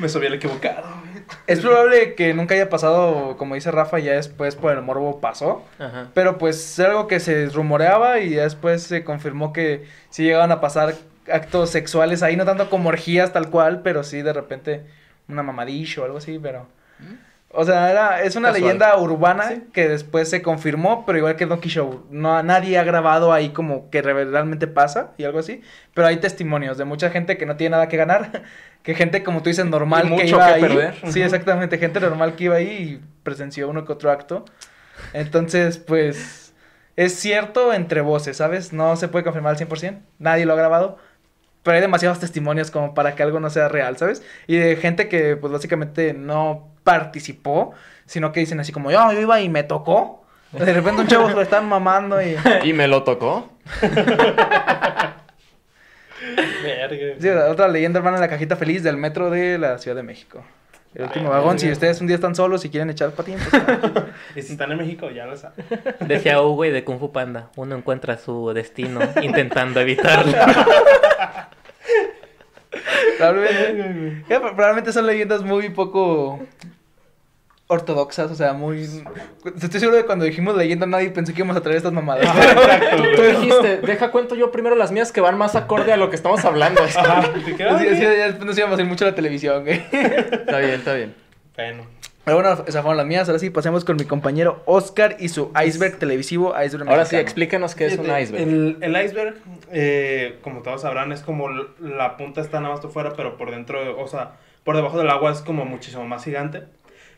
[0.00, 1.22] Me subí al equivocado, güey.
[1.46, 5.64] Es probable que nunca haya pasado, como dice Rafa, ya después por el morbo pasó.
[5.78, 6.08] Ajá.
[6.14, 10.50] Pero pues es algo que se rumoreaba y ya después se confirmó que sí llegaban
[10.50, 10.94] a pasar
[11.30, 14.82] actos sexuales ahí, no tanto como orgías tal cual, pero sí de repente
[15.28, 16.66] una mamadillo o algo así, pero...
[17.54, 18.62] O sea, era, es una Casual.
[18.62, 23.30] leyenda urbana que después se confirmó, pero igual que Donkey Show, no, nadie ha grabado
[23.32, 25.60] ahí como que re- realmente pasa y algo así,
[25.92, 28.42] pero hay testimonios de mucha gente que no tiene nada que ganar,
[28.82, 30.94] que gente como tú dices normal Y que mucho iba que ahí, perder.
[31.10, 34.46] sí exactamente, gente normal que iba ahí y presenció uno que otro acto,
[35.12, 36.54] entonces pues
[36.96, 38.72] es cierto entre voces, ¿sabes?
[38.72, 40.98] No se puede confirmar al 100%, nadie lo ha grabado,
[41.62, 44.22] pero hay demasiados testimonios como para que algo no sea real, ¿sabes?
[44.46, 47.72] Y de gente que pues básicamente no participó,
[48.06, 50.24] sino que dicen así como, yo, yo iba y me tocó.
[50.52, 52.36] De repente un chavo se lo están mamando y...
[52.64, 53.50] ¿Y me lo tocó?
[57.20, 60.44] Sí, otra leyenda hermana de la cajita feliz del metro de la Ciudad de México.
[60.94, 63.62] El último vagón, si ustedes un día están solos y quieren echar patín, pues,
[64.36, 65.64] Y si están en México, ya lo saben.
[66.00, 70.36] Decía Hugo güey, de Kung Fu Panda, uno encuentra su destino intentando evitarlo.
[73.16, 76.40] probablemente, probablemente son leyendas muy poco
[77.72, 78.88] ortodoxas, o sea, muy...
[79.44, 82.26] Estoy seguro de que cuando dijimos leyenda nadie pensó que íbamos a traer estas mamadas.
[82.96, 86.10] Tú, tú dijiste, deja cuento yo primero las mías que van más acorde a lo
[86.10, 86.82] que estamos hablando.
[86.96, 87.32] Ajá.
[87.44, 89.66] ¿Te quedas ya después nos íbamos a ir mucho a la televisión.
[89.68, 91.14] Está bien, está bien.
[91.56, 91.86] Bueno.
[92.24, 93.28] Pero bueno, esas fueron las mías.
[93.28, 97.74] Ahora sí, pasemos con mi compañero Oscar y su iceberg televisivo, iceberg Ahora sí, explícanos
[97.74, 98.42] qué es un iceberg.
[98.42, 99.36] El, el iceberg,
[99.72, 103.50] eh, como todos sabrán, es como la punta está nada más por fuera, pero por
[103.50, 106.62] dentro, o sea, por debajo del agua es como muchísimo más gigante.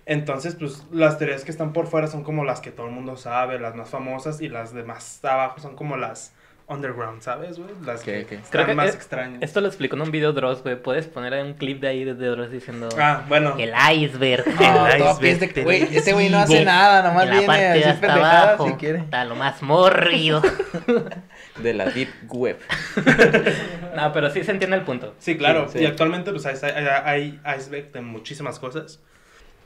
[0.06, 3.16] Entonces, pues las teorías que están por fuera son como las que todo el mundo
[3.16, 6.34] sabe, las más famosas, y las de más abajo son como las
[6.66, 7.70] underground, ¿sabes, güey?
[7.84, 9.42] Las que están Creo que más es- extrañas.
[9.42, 10.80] Esto lo explicó en un video Dross, güey.
[10.82, 12.88] Puedes poner un clip de ahí de Dross diciendo...
[12.98, 13.54] Ah, bueno.
[13.58, 14.44] El iceberg.
[14.58, 17.68] Ah, el iceberg que, güey, este güey no hace nada, nomás la viene parte a
[17.72, 18.98] de decir hasta abajo si quiere.
[19.00, 20.40] está lo más morrido.
[21.62, 22.58] De la Deep Web.
[23.96, 25.14] no, pero sí se entiende el punto.
[25.18, 25.68] Sí, claro.
[25.68, 29.00] Sí, Y actualmente pues hay, hay, hay iceberg de muchísimas cosas.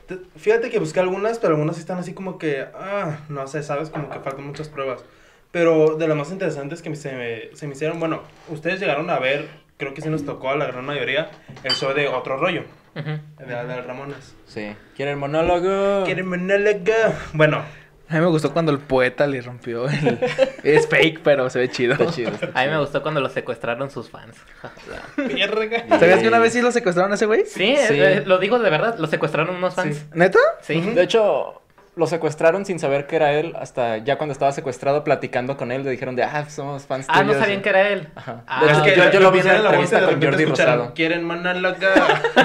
[0.08, 3.90] Te- Fíjate que busqué algunas, pero algunas están así como que, ah, no sé, sabes,
[3.90, 5.04] como que faltan muchas pruebas.
[5.52, 9.18] Pero de las más interesantes que se me, se me hicieron, bueno, ustedes llegaron a
[9.18, 11.30] ver, creo que sí nos tocó a la gran mayoría,
[11.62, 12.64] el show de Otro Rollo,
[12.96, 13.10] Ujú.
[13.38, 14.34] de, de Ramones.
[14.46, 14.74] Sí.
[14.96, 16.04] ¿Quieren monólogo?
[16.04, 16.92] ¿Quieren monólogo?
[17.32, 17.62] Bueno,
[18.10, 20.18] A mí me gustó cuando el poeta le rompió el...
[20.62, 21.92] es fake, pero se ve chido.
[21.92, 22.30] Está chido.
[22.30, 24.36] está A mí me gustó cuando lo secuestraron sus fans.
[25.16, 25.84] verga.
[25.98, 27.44] ¿Sabías que una vez sí lo secuestraron a ese güey?
[27.44, 28.00] Sí, Sí.
[28.00, 30.06] eh, lo digo de verdad, lo secuestraron unos fans.
[30.14, 30.38] ¿Neta?
[30.62, 30.80] Sí.
[30.80, 31.60] De hecho,
[31.98, 33.54] lo secuestraron sin saber que era él.
[33.60, 37.18] Hasta ya cuando estaba secuestrado, platicando con él, le dijeron de, ah, somos fans Ah,
[37.22, 37.40] no tuyos".
[37.42, 38.08] sabían que era él.
[38.14, 38.42] Ajá.
[38.46, 40.22] Ah, De Es hecho, que yo, yo lo vi en la la entrevista de con
[40.22, 40.94] Jordi Rosado.
[40.94, 41.76] ¿Quieren monólogo?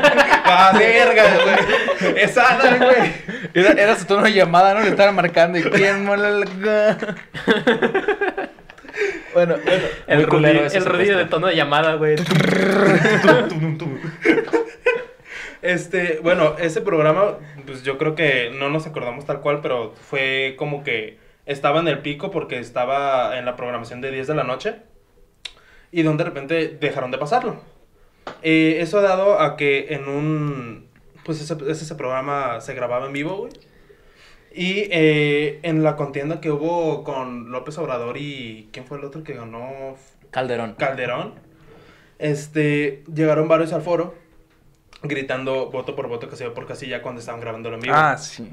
[0.45, 1.23] ¡Ah, verga,
[2.01, 2.15] güey!
[2.23, 3.13] ¡Es Adam, güey!
[3.53, 4.81] Era, era su tono de llamada, ¿no?
[4.81, 6.97] Le estaban marcando y quién mola la-
[9.33, 9.83] Bueno, bueno.
[10.05, 12.15] El, ese el rodillo de tono de llamada, güey.
[15.63, 20.55] Este, bueno, ese programa, pues yo creo que no nos acordamos tal cual, pero fue
[20.57, 24.43] como que estaba en el pico porque estaba en la programación de 10 de la
[24.43, 24.75] noche
[25.89, 27.61] y donde de repente dejaron de pasarlo.
[28.41, 30.89] Eh, eso ha dado a que en un,
[31.23, 33.53] pues ese, ese programa se grababa en vivo, güey.
[34.53, 39.23] Y eh, en la contienda que hubo con López Obrador y, ¿quién fue el otro
[39.23, 39.95] que ganó?
[40.29, 40.75] Calderón.
[40.77, 41.35] Calderón,
[42.19, 44.22] este, llegaron varios al foro
[45.03, 47.95] gritando voto por voto, casilla por casilla cuando estaban grabándolo en vivo.
[47.95, 48.49] Ah, sí.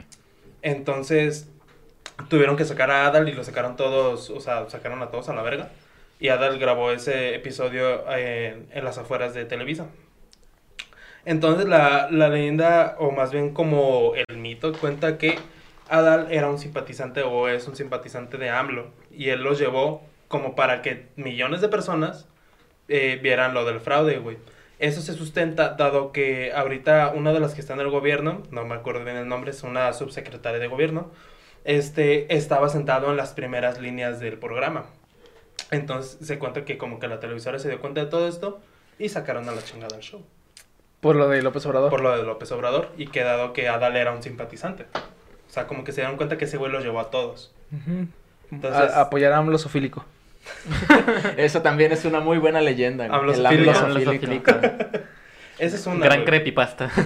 [0.63, 1.49] Entonces,
[2.29, 5.35] tuvieron que sacar a Adal y lo sacaron todos, o sea, sacaron a todos a
[5.35, 5.71] la verga.
[6.19, 9.87] Y Adal grabó ese episodio en, en las afueras de Televisa.
[11.25, 15.39] Entonces la, la leyenda, o más bien como el mito, cuenta que
[15.89, 18.91] Adal era un simpatizante o es un simpatizante de AMLO.
[19.11, 22.27] Y él los llevó como para que millones de personas
[22.89, 24.39] eh, vieran lo del fraude, güey.
[24.81, 28.65] Eso se sustenta dado que ahorita una de las que está en el gobierno, no
[28.65, 31.11] me acuerdo bien el nombre, es una subsecretaria de gobierno,
[31.65, 34.87] este, estaba sentado en las primeras líneas del programa.
[35.71, 38.61] Entonces se cuenta que como que la televisora se dio cuenta de todo esto
[38.99, 40.25] y sacaron a la chingada el show.
[41.01, 41.91] Por lo de López Obrador.
[41.91, 44.87] Por lo de López Obrador y que dado que Adal era un simpatizante.
[44.95, 47.53] O sea, como que se dieron cuenta que ese güey los llevó a todos.
[47.73, 48.07] Ujú.
[48.51, 50.05] Entonces- A- apoyar a AMLO sofílico.
[51.37, 53.07] Eso también es una muy buena leyenda.
[53.07, 54.53] amlosofílico.
[55.59, 56.05] Ese es una.
[56.05, 56.91] Gran creepypasta.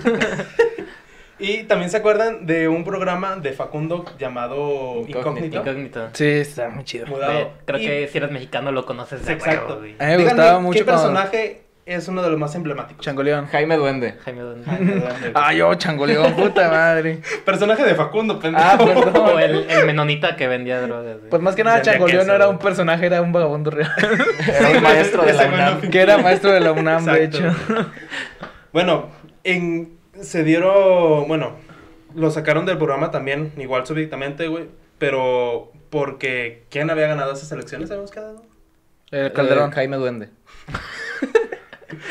[1.37, 5.59] Y también se acuerdan de un programa de Facundo llamado Incógnito.
[5.59, 6.09] Incógnito.
[6.13, 7.09] Sí, está muy chido.
[7.09, 7.51] Mudado.
[7.65, 9.67] Creo Y- que si eres mexicano lo conoces de Exacto.
[9.75, 9.97] huevo, güey.
[9.99, 13.05] A mí me Díganme, gustaba mucho ¿Qué cuando- personaje es uno de los más emblemáticos?
[13.05, 13.47] Changoleón.
[13.47, 14.13] Jaime Duende.
[14.25, 14.65] Jaime Don-
[15.35, 17.21] Ah, yo, Changoleón, puta madre.
[17.45, 18.65] Personaje de Facundo, pendejo.
[18.67, 19.17] Ah, perdón.
[19.17, 21.17] O el, el menonita que vendía drogas.
[21.29, 23.91] Pues más que nada, Vendía Changoleón queso, no era un personaje, era un vagabundo real.
[24.47, 25.81] Era un maestro de la UNAM.
[25.91, 27.55] que era maestro de la UNAM, de hecho.
[28.73, 29.09] Bueno,
[29.45, 31.57] en, se dieron, bueno,
[32.15, 34.69] lo sacaron del programa también, igual súbitamente, güey,
[34.99, 37.91] pero porque ¿quién había ganado esas elecciones?
[37.91, 38.43] ¿Habíamos quedado?
[39.11, 39.71] El Calderón.
[39.71, 40.31] Eh, Jaime Duende.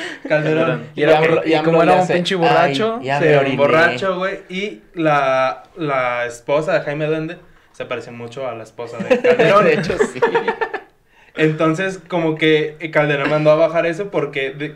[0.27, 0.87] Calderón.
[0.95, 3.39] Y, era- Y y como era un hace, pinche borracho, "Ay, ya se- me Era
[3.39, 3.51] oriné".
[3.51, 7.37] un borracho, güey, y la, la esposa de Jaime Duende
[7.71, 9.65] se parece mucho a la esposa de Calderón.
[9.65, 10.19] de hecho, sí.
[11.35, 14.75] Entonces, como que Calderón mandó a bajar eso porque de-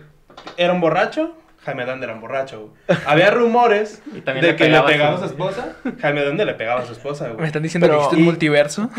[0.57, 1.35] era un borracho,
[1.65, 2.71] Jaime Duende era un borracho.
[2.87, 2.99] güey.
[3.05, 5.75] Había rumores Y también de le que le pegaba a pegaba a su- esposa.
[6.01, 7.45] Jaime Duende le pegaba a su esposa, Me güey.
[7.47, 8.89] están diciendo Pero- que existe un multiverso.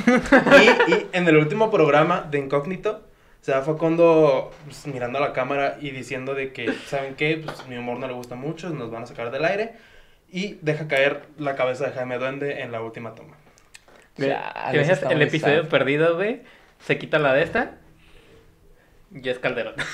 [0.87, 3.08] Y, y en el último programa de Incógnito,
[3.41, 7.41] se da Facundo pues, mirando a la cámara y diciendo de que, ¿saben qué?
[7.45, 9.72] Pues mi humor no le gusta mucho, nos van a sacar del aire.
[10.30, 13.36] Y deja caer la cabeza de Jaime Duende en la última toma.
[14.18, 15.70] Güey, Chale, ¿te imaginas eso está el episodio sad.
[15.70, 16.43] perdido, güey?
[16.80, 17.76] Se quita la de esta.
[19.11, 19.74] Y es Calderón.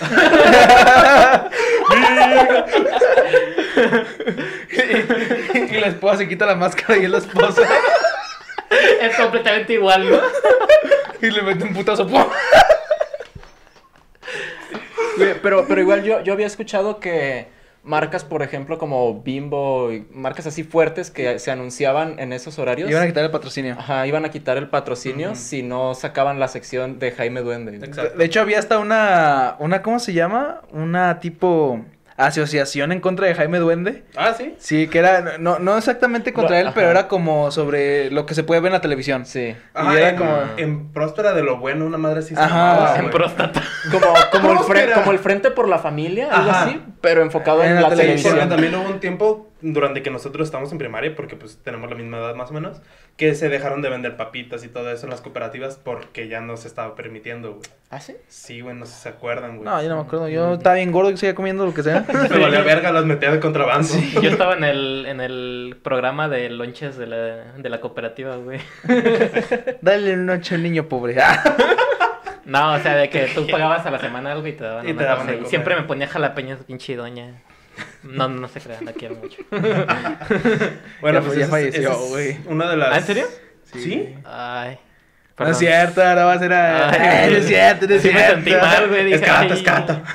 [5.70, 7.62] y la esposa se quita la máscara y es la esposa.
[9.00, 10.18] es completamente igual, ¿no?
[11.20, 12.06] y le mete un putazo.
[15.42, 17.46] Pero, pero igual yo, yo había escuchado que
[17.84, 22.90] marcas, por ejemplo, como Bimbo y marcas así fuertes que se anunciaban en esos horarios.
[22.90, 23.76] Y van a quitar el patrocinio.
[23.78, 27.76] Ajá, iban a quitar el patrocinio si no sacaban la sección de Jaime Duende.
[27.76, 28.18] Exacto.
[28.18, 30.62] De hecho, había hasta una, una, ¿cómo se llama?
[30.72, 31.84] Una tipo
[32.16, 34.04] asociación en contra de Jaime Duende.
[34.16, 34.54] Ah, sí.
[34.58, 36.74] Sí, que era, no, no exactamente contra él, ajá.
[36.74, 39.26] pero era como sobre lo que se puede ver en la televisión.
[39.26, 39.54] Sí.
[39.74, 42.48] Ajá, Y era en, como- en Próspera de lo Bueno, una madre así se Ajá.
[42.76, 43.62] llamaba, en próstata.
[43.90, 44.94] Como, como, el, fre- Próspera.
[44.94, 46.64] como el Frente por la Familia, algo Ajá.
[46.64, 48.32] así, pero enfocado en, En la la, Sí, televisión.
[48.34, 48.48] porque televisión.
[48.48, 52.18] también hubo un tiempo durante que nosotros estábamos en primaria, porque pues tenemos la misma
[52.18, 52.82] edad más o menos,
[53.16, 56.56] que se dejaron de vender papitas y todo eso en las cooperativas porque ya no
[56.58, 57.62] se estaba permitiendo, güey.
[57.90, 58.14] ¿Ah, sí?
[58.28, 59.64] Sí, güey, no sé si se acuerdan, güey.
[59.64, 60.28] No, yo no me acuerdo.
[60.28, 62.04] Yo estaba bien gordo y seguía comiendo lo que sea.
[62.30, 63.88] Me valía verga, las metía de contrabando.
[64.20, 67.16] Yo estaba en el, en el programa de lonches de la,
[67.54, 68.60] de la cooperativa, güey.
[69.80, 71.16] Dale un noche al niño pobre.
[72.44, 74.90] No, o sea, de que tú pagabas a la semana algo y te daban Y
[74.90, 75.50] una te daban cosa, de y comer.
[75.50, 77.42] Siempre me ponía jalapeños, pinche doña.
[78.02, 79.42] No, no se crean, la quiero mucho.
[81.00, 82.38] Bueno, pues ya es- falleció, es güey.
[82.46, 82.92] Una de las...
[82.92, 83.26] ¿Ah, en serio?
[83.72, 84.14] ¿Sí?
[84.24, 84.70] Ay.
[84.76, 85.54] No es perdón.
[85.56, 86.90] cierto, ahora va a ser a...
[86.90, 88.34] Ay, no es cierto, no es sí me cierto.
[88.36, 89.04] sentí mal, güey.
[89.04, 89.52] dije, Escata, ay.
[89.52, 90.02] escata.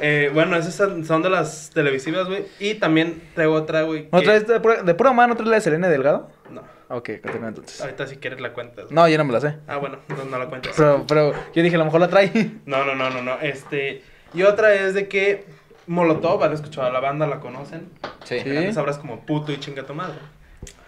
[0.00, 2.44] Eh, bueno, esas son de las televisivas, güey.
[2.58, 4.10] Y también traigo otra, güey.
[4.10, 6.30] que- ¿Otra vez de pura, de pura mano, otra vez la de Selena Delgado?
[6.50, 7.80] No, Ok, continúa entonces.
[7.80, 8.90] ahorita si quieres la cuentas.
[8.90, 9.54] No, yo no me la sé.
[9.68, 10.72] Ah, bueno, no, no la cuentas.
[10.76, 12.30] Pero, pero yo dije, a lo mejor la trae.
[12.66, 13.38] No, no, no, no, no.
[13.40, 14.02] Este.
[14.34, 15.46] Y otra es de que
[15.86, 17.88] Molotov, han escuchado a la banda, la conocen.
[18.24, 18.40] Sí.
[18.40, 18.72] Sí.
[18.72, 20.18] Sabrás como puto y chinga tu madre.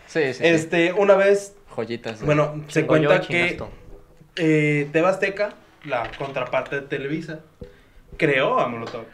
[0.07, 0.34] Sí, sí.
[0.34, 0.47] sí.
[0.47, 2.22] Este, una vez, Joyitas.
[2.22, 3.59] bueno, se Chingo cuenta que
[4.36, 7.40] eh, Tebasteca, la contraparte de Televisa,
[8.16, 9.05] creó a Molotov.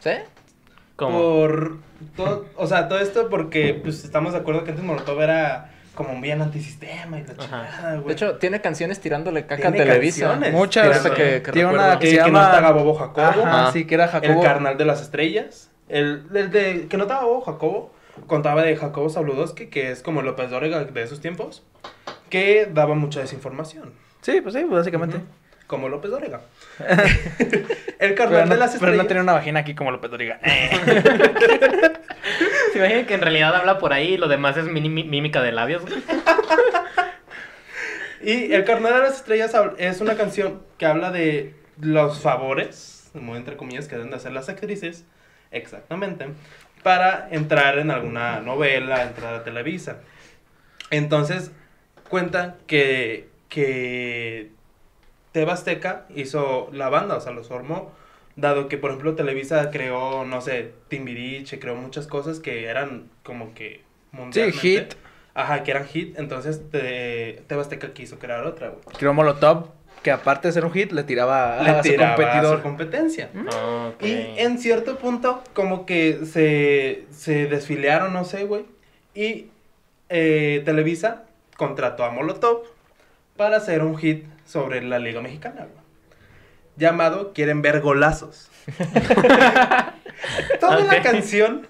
[0.00, 0.10] ¿Sí?
[0.96, 1.18] ¿Cómo?
[1.18, 1.76] Por
[2.16, 6.12] todo, o sea, todo esto porque pues estamos de acuerdo que antes Molotov era como
[6.12, 8.06] un bien antisistema y la chingada, güey.
[8.06, 10.38] De hecho, tiene canciones tirándole caca a Televisa.
[10.52, 11.00] Muchas.
[11.10, 12.70] Que- que Tiene una que Eh, se que llama...
[12.70, 13.22] Bobo Jacobo.
[13.44, 13.70] Ajá, Ah.
[13.72, 14.40] sí, que era Jacobo.
[14.40, 15.70] El carnal de las estrellas.
[15.88, 17.92] El, el de que no estaba Bobo Jacobo.
[18.28, 21.64] Contaba de Jacobo Zabludowski, que es como López Dóriga de esos tiempos.
[22.30, 23.92] Que daba mucha desinformación.
[24.20, 25.18] Sí, pues sí, básicamente.
[25.66, 26.40] Como López Dóriga.
[26.78, 27.66] el
[27.98, 28.96] Pero carnal no, de las pero estrellas.
[28.98, 30.38] no tenía una vagina aquí como López Doriga.
[32.72, 35.52] ¿Se imaginan que en realidad habla por ahí y lo demás es mini- mímica de
[35.52, 35.82] labios?
[38.22, 43.36] Y El carnal de las estrellas es una canción que habla de los favores, muy
[43.36, 45.04] entre comillas, que deben de hacer las actrices
[45.52, 46.26] Exactamente.
[46.82, 50.00] Para entrar en alguna novela, entrar a Televisa.
[50.90, 51.50] Entonces,
[52.08, 54.50] cuenta que, que
[55.36, 57.92] Tebasteca hizo la banda, o sea, los formó.
[58.36, 63.52] Dado que, por ejemplo, Televisa creó, no sé, Timbiriche, creó muchas cosas que eran como
[63.52, 63.82] que
[64.12, 64.58] Sí, mundialmente.
[64.60, 64.94] hit.
[65.34, 66.18] Ajá, que eran hit.
[66.18, 68.80] Entonces, te, Tebasteca quiso crear otra, güey.
[68.96, 69.66] Creó Molotov,
[70.02, 72.56] que aparte de ser un hit, le tiraba Le a su tiraba a competidor.
[72.56, 73.28] su competencia.
[73.88, 74.02] Ok.
[74.02, 78.64] Y en cierto punto, como que se, se desfilearon, no sé, güey.
[79.14, 79.48] Y
[80.08, 81.24] eh, Televisa
[81.58, 82.62] contrató a Molotov
[83.36, 85.84] para hacer un hit sobre la Liga Mexicana, güey.
[86.76, 88.50] Llamado Quieren ver golazos.
[90.60, 91.66] Toda la canción.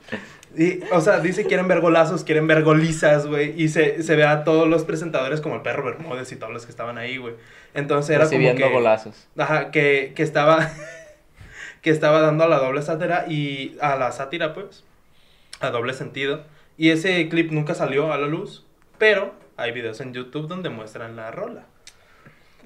[0.56, 3.60] y, o sea, dice quieren ver golazos, quieren ver golizas, güey.
[3.60, 6.64] Y se, se ve a todos los presentadores como el perro Bermúdez y todos los
[6.64, 7.34] que estaban ahí, güey.
[7.74, 8.72] Entonces era como Recibiendo que...
[8.72, 9.28] golazos.
[9.36, 10.70] Ajá, que, que estaba
[11.82, 14.84] que estaba dando a la doble sátira y a la sátira, pues,
[15.60, 16.44] a doble sentido.
[16.76, 18.64] Y ese clip nunca salió a la luz,
[18.98, 21.66] pero hay videos en YouTube donde muestran la rola.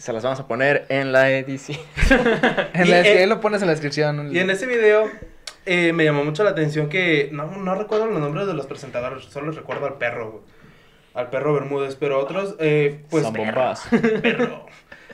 [0.01, 1.79] Se las vamos a poner en la edición.
[2.73, 4.35] En la, eh, ahí lo pones en la descripción.
[4.35, 5.11] Y en ese video
[5.67, 9.25] eh, me llamó mucho la atención que no, no recuerdo los nombres de los presentadores,
[9.25, 10.43] solo recuerdo al perro, güey.
[11.13, 13.83] Al perro Bermúdez, pero otros, eh, pues, Son bombas.
[14.23, 14.65] perro.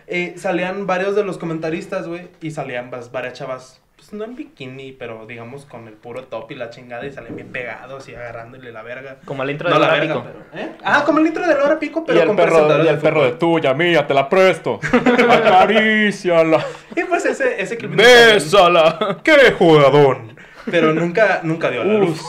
[0.07, 4.93] Eh, salían varios de los comentaristas, güey, y salían varias chavas, pues no en bikini,
[4.93, 8.71] pero digamos con el puro top y la chingada, y salen bien pegados y agarrándole
[8.71, 9.17] la verga.
[9.25, 10.27] Como el intro No de la verga, Pico.
[10.53, 10.73] pero, ¿eh?
[10.85, 13.03] Ah, como el intro de Laura Pico, pero y el con perro, y el de
[13.03, 14.79] perro de tuya, mía, te la presto.
[15.31, 16.65] Acaríciala.
[16.95, 19.19] Y pues ese, ese clip Bésala.
[19.25, 20.37] ¡Qué jugadón!
[20.71, 22.21] Pero nunca, nunca dio la luz.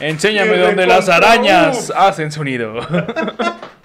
[0.00, 2.80] Enséñame Y dónde las arañas hacen sonido.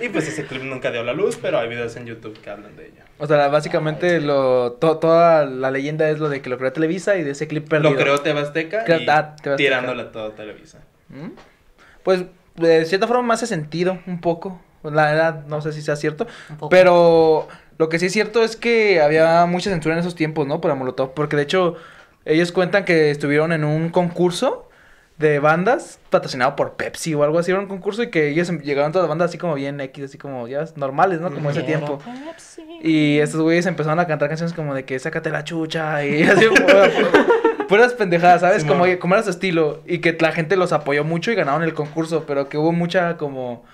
[0.00, 2.50] Y pues ese clip nunca dio a la luz, pero hay videos en YouTube que
[2.50, 3.04] hablan de ella.
[3.18, 7.16] O sea, básicamente lo, to- toda la leyenda es lo de que lo creó Televisa
[7.16, 7.90] y de ese clip perdido.
[7.90, 9.56] Lo creó Tebasteca y ah, Tebasteca.
[9.56, 10.78] tirándole a todo Televisa.
[11.08, 11.30] ¿Mm?
[12.04, 12.24] Pues
[12.56, 14.60] de cierta forma me hace sentido un poco.
[14.84, 16.26] La verdad, no sé si sea cierto.
[16.70, 20.60] Pero lo que sí es cierto es que había mucha censura en esos tiempos, ¿no?
[20.60, 21.12] Para Molotov.
[21.14, 21.76] Porque de hecho,
[22.24, 24.67] ellos cuentan que estuvieron en un concurso
[25.18, 27.50] de bandas patrocinado por Pepsi o algo así.
[27.50, 30.04] Era un concurso y que ellos em- llegaron todas las bandas así como bien X,
[30.04, 31.32] así como ya normales, ¿no?
[31.32, 31.98] Como ese tiempo.
[32.82, 36.46] Y estos güeyes empezaron a cantar canciones como de que sácate la chucha y así,
[36.46, 38.62] pura- pura- puras pendejadas, ¿sabes?
[38.62, 38.78] Simón.
[38.78, 41.74] como, como era su estilo y que la gente los apoyó mucho y ganaron el
[41.74, 43.64] concurso, pero que hubo mucha como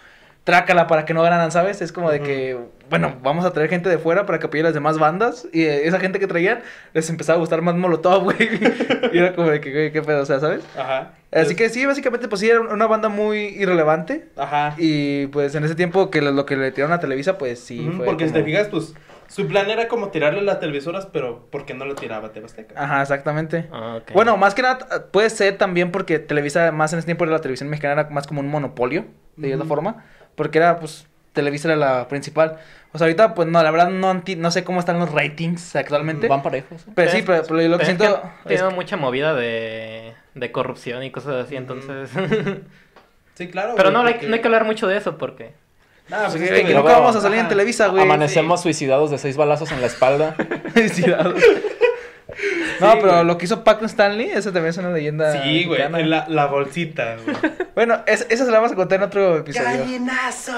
[0.45, 1.81] trácala para que no ganaran, ¿sabes?
[1.81, 2.59] Es como de que,
[2.91, 5.87] bueno, vamos a traer gente de fuera para que apoye las demás bandas y eh,
[5.87, 6.61] esa gente que traían
[6.93, 8.37] les empezaba a gustar más Molotov, güey.
[9.13, 10.63] y era como de que, güey, qué pedo, o sea, ¿sabes?
[10.79, 11.13] Ajá.
[11.33, 14.27] Así que sí, básicamente, pues sí, era una banda muy irrelevante.
[14.37, 14.75] Ajá.
[14.77, 17.91] Y pues en ese tiempo que lo, lo que le tiraron a Televisa, pues sí.
[17.97, 18.95] Fue porque si te fijas, pues
[19.29, 22.75] su plan era como tirarle las televisoras, pero ¿por qué no le tiraba a Tebasteca?
[22.83, 23.69] Ajá, exactamente.
[23.73, 24.01] Ah.
[24.13, 27.69] Bueno, más que nada puede ser también porque Televisa, más en ese tiempo la televisión
[27.69, 29.07] mexicana era más como un monopolio,
[29.37, 30.05] de cierta forma,
[30.37, 32.59] porque era, pues, Televisa era la principal.
[32.93, 35.75] O sea, ahorita, pues, no, la verdad, no, anti- no sé cómo están los ratings
[35.75, 36.29] actualmente.
[36.29, 36.83] Van parejos.
[36.87, 36.91] ¿eh?
[36.95, 38.23] Pero sí, pero, pero lo que siento...
[38.45, 42.11] es que- mucha movida de, de corrupción y cosas así, entonces...
[43.35, 43.75] Sí, claro.
[43.77, 45.55] Pero güey, no, hay, no hay que hablar mucho de eso porque...
[46.11, 47.49] Ah, pues Sí, es que que nunca vamos a salir en.
[47.49, 48.03] Televisa, güey.
[48.03, 50.35] Amanecemos suicidados de seis balazos en la espalda.
[50.75, 51.43] Felicidades.
[52.81, 53.25] no, Sí, pero güey.
[53.25, 57.17] lo que hizo Paco Stanley, esa también es una leyenda Sí, güey, la, la bolsita,
[57.25, 57.37] güey.
[57.75, 59.69] Bueno, es- esa se la vamos a contar en otro episodio.
[59.69, 60.53] ¡Gallinazo!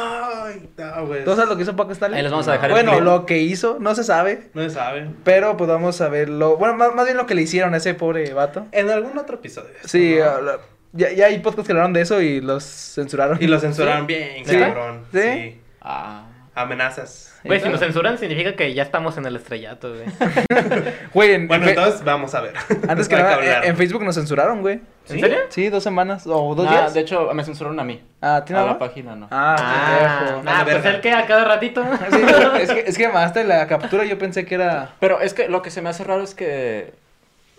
[0.77, 1.25] No, güey.
[1.25, 2.19] ¿Tú sabes lo que hizo Paco Stanley?
[2.19, 4.51] Ahí les vamos a dejar el Bueno, lo que hizo, no se sabe.
[4.53, 5.09] No se sabe.
[5.25, 6.57] Pero pues vamos a verlo.
[6.59, 8.67] Bueno, más, más bien lo que le hicieron a ese pobre vato.
[8.73, 9.71] En algún otro episodio.
[9.85, 10.41] Sí, ¿no?
[10.43, 10.59] la-
[10.93, 13.39] ya, ya hay podcasts que hablaron de eso y los censuraron.
[13.41, 14.59] Y lo censuraron bien, ¿Sí?
[14.59, 15.05] cabrón.
[15.13, 15.21] ¿Sí?
[15.21, 15.61] Sí.
[15.81, 16.27] Ah.
[16.55, 17.35] Amenazas.
[17.45, 20.07] Güey, si nos censuran significa que ya estamos en el estrellato, güey.
[21.15, 22.55] Güey, en, Bueno, en entonces vamos a ver.
[22.89, 23.67] antes que nada, hablar.
[23.67, 24.81] en, Facebook nos censuraron, güey.
[25.11, 25.39] ¿En serio?
[25.51, 26.95] Sí, dos semanas o dos Nah, días.
[26.95, 28.03] de hecho, me censuraron a mí.
[28.23, 28.73] Ah, ¿tiene A algo?
[28.73, 29.29] la página no.
[29.31, 30.43] Ah, Ah, pendejo.
[30.49, 31.85] Ah, ah, pues el que a cada ratito.
[32.11, 32.17] Sí,
[32.63, 34.95] es que, es que mandaste la captura yo pensé que era...
[34.99, 36.95] Pero es que lo que se me hace raro es que.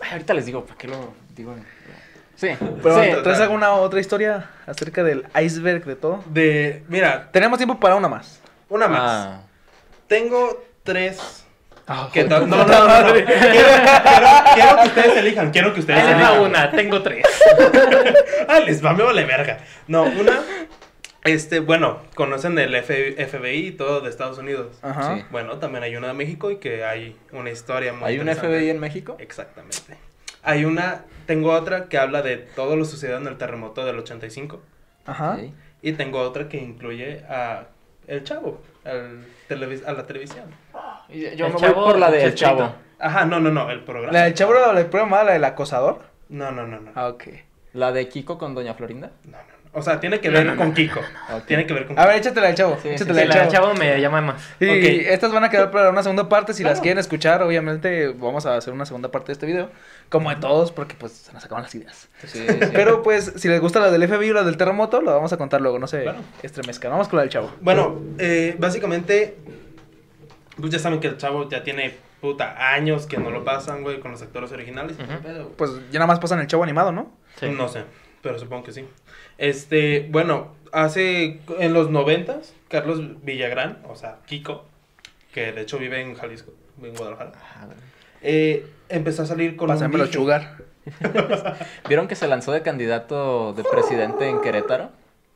[0.00, 1.54] Ay, ahorita les digo, ¿para qué lo digo?
[2.38, 2.50] Sí,
[2.82, 3.10] Pero, sí.
[3.24, 6.22] ¿traes alguna otra historia acerca del iceberg de todo?
[6.26, 8.40] De, mira, Tenemos tiempo para una más.
[8.68, 9.00] una más.
[9.02, 9.40] Ah.
[10.06, 11.44] Tengo tres.
[11.88, 13.12] Ah, to- no, no, no, no.
[13.12, 13.38] Quiero, quiero-
[14.54, 15.50] quiero que ustedes elijan.
[15.50, 16.40] Quiero que ustedes va elijan.
[16.40, 17.26] una, tengo tres.
[18.50, 19.58] Ah, les va, me vale verga.
[19.88, 20.40] No, una.
[21.24, 24.78] Este, bueno, conocen el F- FBI y todo de Estados Unidos.
[24.80, 25.16] Ajá.
[25.16, 25.24] Sí.
[25.30, 28.28] Bueno, también hay una de México y que hay una historia muy ¿Hay un.
[28.28, 29.16] FBI en México?
[29.18, 29.98] Exactamente.
[30.48, 34.60] Hay una, tengo otra que habla de todo lo sucedido en el terremoto del 85.
[35.06, 35.36] Ajá.
[35.36, 35.52] Sí.
[35.82, 37.64] Y tengo otra que incluye a
[38.06, 40.44] El Chavo, al televis- a la televisión.
[41.08, 42.34] Yo El me Chavo, voy por la de El.
[42.34, 42.72] Chavo.
[42.98, 44.12] Ajá, no, no, no, el programa.
[44.12, 46.00] La del chavo, la del programa, la del acosador.
[46.30, 46.90] No, no, no, no.
[46.96, 47.24] Ah, ok.
[47.74, 49.12] ¿La de Kiko con Doña Florinda?
[49.24, 49.54] No, no.
[49.78, 51.00] O sea, tiene que ver con Kiko.
[51.46, 52.26] Tiene que ver con A ver, Kiko.
[52.28, 52.78] échatela del chavo.
[52.82, 53.50] Sí, échatela Sí, la chavo.
[53.50, 54.42] chavo me llama más.
[54.60, 54.84] Y Ok.
[55.12, 56.52] estas van a quedar para una segunda parte.
[56.54, 59.70] Si las quieren escuchar, obviamente vamos a hacer una segunda parte de este video.
[60.08, 62.08] Como de todos, porque pues se nos acaban las ideas.
[62.26, 62.56] Sí, sí.
[62.72, 65.36] Pero pues, si les gusta la del FBI o la del terremoto, lo vamos a
[65.36, 65.78] contar luego.
[65.78, 66.18] No se Claro.
[66.42, 66.90] estremezcan.
[66.90, 67.50] Vamos con la del chavo.
[67.60, 69.36] Bueno, eh, básicamente,
[70.60, 74.00] pues ya saben que el chavo ya tiene puta años que no lo pasan, güey,
[74.00, 74.96] con los actores originales.
[75.56, 77.12] Pues ya nada más pasan el chavo animado, ¿no?
[77.38, 77.48] Sí.
[77.50, 77.84] No sé,
[78.22, 78.84] pero supongo que sí.
[79.38, 84.66] Este, bueno, hace en los noventas, Carlos Villagrán, o sea, Kiko,
[85.32, 87.32] que de hecho vive en Jalisco, en Guadalajara,
[88.22, 90.16] eh, empezó a salir con un Pásamelo, dije.
[90.18, 90.56] Sugar.
[91.88, 94.90] ¿Vieron que se lanzó de candidato de presidente en Querétaro?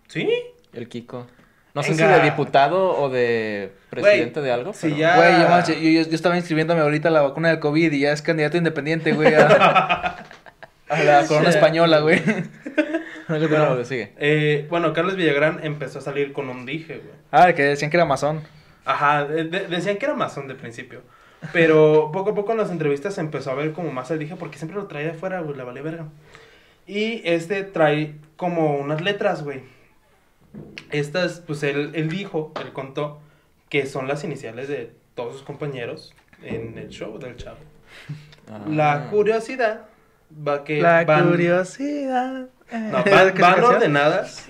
[0.08, 0.28] ¿Sí?
[0.72, 1.26] El Kiko.
[1.74, 4.72] No sé si de diputado o de presidente de algo.
[4.74, 5.16] sí, pero- ya.
[5.16, 8.00] Güey, yo, más- yo, yo- yo estaba inscribiéndome ahorita a la vacuna del COVID y
[8.00, 9.32] ya es candidato independiente, güey.
[9.34, 9.46] A,
[10.88, 12.20] a la corona española, güey.
[13.48, 14.12] Bueno, lo sigue.
[14.18, 17.14] Eh, bueno, Carlos Villagrán empezó a salir con un dije, güey.
[17.30, 18.40] Ah, que decían que era masón.
[18.84, 21.02] Ajá, de- de- decían que era masón de principio.
[21.52, 24.36] Pero poco a poco en las entrevistas se empezó a ver como más el dije
[24.36, 26.06] porque siempre lo traía de fuera, güey, la vale verga.
[26.86, 29.62] Y este trae como unas letras, güey.
[30.90, 33.20] Estas, pues él, él dijo, él contó
[33.68, 37.58] que son las iniciales de todos sus compañeros en el show del chavo.
[38.50, 38.60] Ah.
[38.68, 39.82] La curiosidad
[40.46, 42.48] va que La van, curiosidad.
[42.72, 44.48] No, ¿Qué van, ordenadas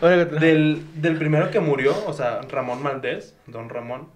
[0.00, 4.08] del, del primero que murió, o sea, Ramón Maldés, don Ramón.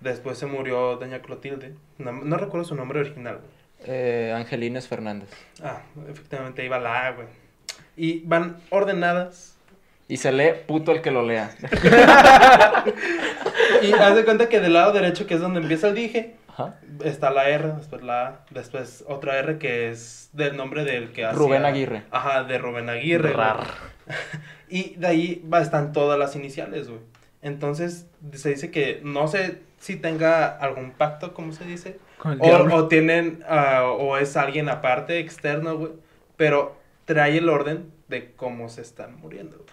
[0.00, 1.74] Después se murió doña Clotilde.
[1.98, 3.38] No, no recuerdo su nombre original.
[3.84, 5.30] Eh, Angelines Fernández.
[5.62, 7.28] Ah, efectivamente iba la A, güey.
[7.96, 9.56] Y van ordenadas.
[10.08, 11.54] Y se lee puto el que lo lea.
[13.82, 16.78] Y haz de cuenta que del lado derecho, que es donde empieza el dije, Ajá.
[17.02, 21.24] está la R, después la A, después otra R que es del nombre del que
[21.24, 21.38] hacía...
[21.38, 22.04] Rubén Aguirre.
[22.10, 23.32] Ajá, de Rubén Aguirre.
[23.32, 23.66] Rar.
[24.68, 27.00] Y de ahí va, están todas las iniciales, güey.
[27.42, 31.98] Entonces, se dice que no sé si tenga algún pacto, ¿cómo se dice?
[32.16, 35.92] Con el O, o tienen, ah, o es alguien aparte, externo, güey.
[36.36, 39.58] Pero trae el orden de cómo se están muriendo.
[39.58, 39.68] güey.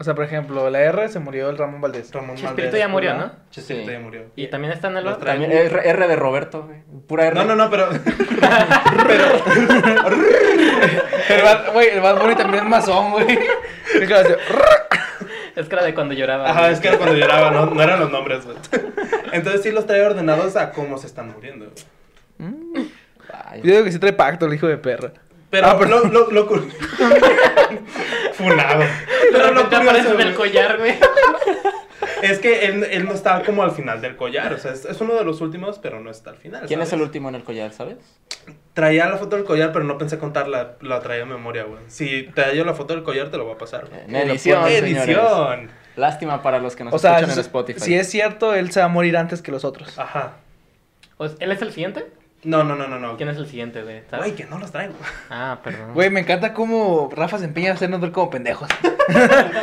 [0.00, 2.12] O sea, por ejemplo, la R se murió el Ramón Valdés.
[2.12, 3.14] Ramón Chespirito Valdés, ya murió.
[3.14, 3.32] ¿no?
[3.50, 3.92] Chespirito Sí.
[3.92, 4.22] ya murió.
[4.36, 5.26] Y también está en el Los otro.
[5.26, 6.82] También R, R de Roberto, güey.
[7.08, 7.34] Pura R.
[7.34, 7.88] No, no, no, pero...
[11.44, 13.26] Bad, güey, el Bad Bunny también es masón, güey.
[14.00, 14.36] Es que hace,
[15.56, 16.50] Es que era de cuando lloraba.
[16.50, 16.72] Ajá, güey.
[16.72, 18.56] es que era cuando lloraba, no, no eran los nombres, güey.
[19.32, 21.66] Entonces sí los trae ordenados a cómo se están muriendo,
[22.38, 22.88] güey.
[23.62, 25.12] Yo digo que sí trae pacto el hijo de perra.
[25.50, 26.70] Pero, Ah, pero- lo, lo, lo cur-
[28.34, 28.84] Funado.
[29.32, 30.94] Pero lo curioso, en el güey, collar, güey.
[32.22, 34.52] es que él, él no está como al final del collar.
[34.52, 36.64] O sea, es, es uno de los últimos, pero no está al final.
[36.66, 37.96] ¿Quién es el último en el collar, sabes?
[38.74, 40.76] Traía la foto del collar, pero no pensé contarla.
[40.80, 41.80] La traía en memoria, güey.
[41.88, 43.86] Si traía la foto del collar, te lo voy a pasar.
[43.88, 44.00] güey.
[44.06, 44.66] En edición.
[44.68, 45.70] Edición.
[45.96, 47.80] Lástima para los que nos O sea, escuchan en si- Spotify.
[47.80, 49.98] si es cierto, él se va a morir antes que los otros.
[49.98, 50.34] Ajá.
[51.18, 52.06] Sea, ¿Él es el siguiente?
[52.44, 53.16] No, no, no, no, no.
[53.16, 54.02] ¿Quién es el siguiente, güey?
[54.08, 54.26] ¿Sabes?
[54.26, 54.94] Güey, que no los traigo.
[55.28, 55.92] Ah, perdón.
[55.92, 58.68] Güey, me encanta cómo Rafa se empeña a hacernos ver como pendejos.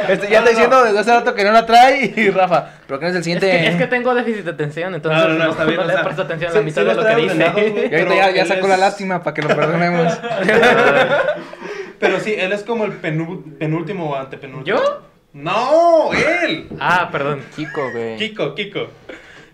[0.09, 3.09] Este, ya No, diciendo desde hace rato que no la trae y Rafa, ¿pero quién
[3.11, 3.49] es el Es siguiente?
[3.51, 5.84] que, es que tengo déficit de atención, entonces No, no, no, no, está bien, no
[5.84, 7.30] o le sea, presto atención a sí, la mitad sí de lo que güey.
[7.30, 7.89] dice.
[7.91, 10.19] Y ahorita ya, ya sacó es- la lástima para que lo perdonemos.
[11.99, 14.78] Pero sí, él es como el penú- penúltimo o antepenúltimo.
[14.78, 15.01] ¿Yo?
[15.34, 16.67] No, él.
[16.80, 17.41] Ah, perdón.
[17.55, 18.17] Kiko, güey.
[18.17, 18.88] Kiko, Kiko.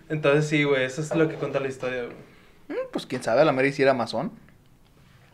[0.09, 2.15] Entonces sí, güey, eso es lo que cuenta la historia, güey.
[2.91, 4.31] Pues quién sabe, a la Mary si era masón.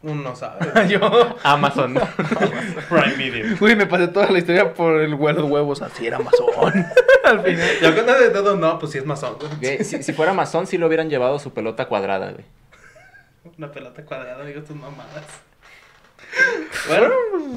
[0.04, 0.88] Uno no sabe.
[0.90, 1.00] Yo,
[1.44, 1.96] Amazon.
[2.90, 3.58] Prime Video.
[3.58, 6.86] güey, me pasé toda la historia por el huevo de huevos, así era masón.
[7.24, 7.68] Al final.
[7.82, 9.06] Ya cuenta de todo, no, pues sí es.
[9.06, 12.46] Güey, si, si fuera masón, sí lo hubieran llevado su pelota cuadrada, güey.
[13.58, 15.26] Una pelota cuadrada, digo tus mamadas.
[16.88, 17.10] Bueno,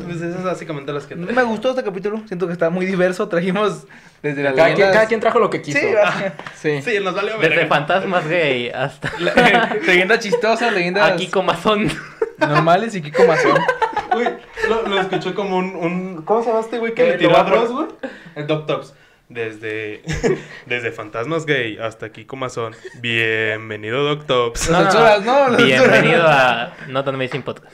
[0.05, 1.15] pues eso es básicamente las que.
[1.17, 3.87] Me gustó este capítulo, siento que está muy diverso, trajimos
[4.23, 5.79] desde la Cada quien, cada quien trajo lo que quiso.
[5.79, 6.45] Sí, básicamente.
[6.57, 6.83] Sí.
[6.83, 7.67] Sí, nos valió Desde verga.
[7.69, 9.11] fantasmas gay hasta
[9.87, 11.91] leyendas chistosas, leyendas aquí con mazón.
[12.39, 13.59] normales y Kiko Mazón.
[14.13, 14.29] Güey,
[14.69, 16.23] lo, lo escuché como un, un...
[16.25, 17.87] ¿Cómo se llama este güey que Eh, le tiró a Dross, güey?
[18.35, 18.95] El Doc Tops.
[19.31, 20.03] Desde,
[20.67, 22.75] desde Fantasmas Gay hasta aquí Comazón.
[23.01, 24.69] Bienvenido, Doc Tops.
[24.69, 25.51] Lo censuras, ¿no?
[25.51, 27.73] Lo Bienvenido a Not Amazing Podcast.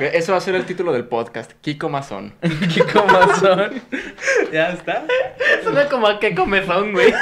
[0.00, 1.52] Eso va a ser el título del podcast.
[1.62, 2.34] Kiko Mazón.
[2.74, 3.80] Kiko Mazón.
[4.52, 5.06] Ya está.
[5.62, 7.14] Suena como a qué comezón, güey.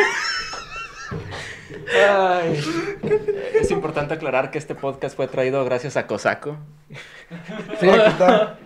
[2.08, 2.60] Ay.
[3.54, 6.56] Es importante aclarar que este podcast fue traído gracias a Cosaco.
[7.80, 8.58] Sí, aquí está.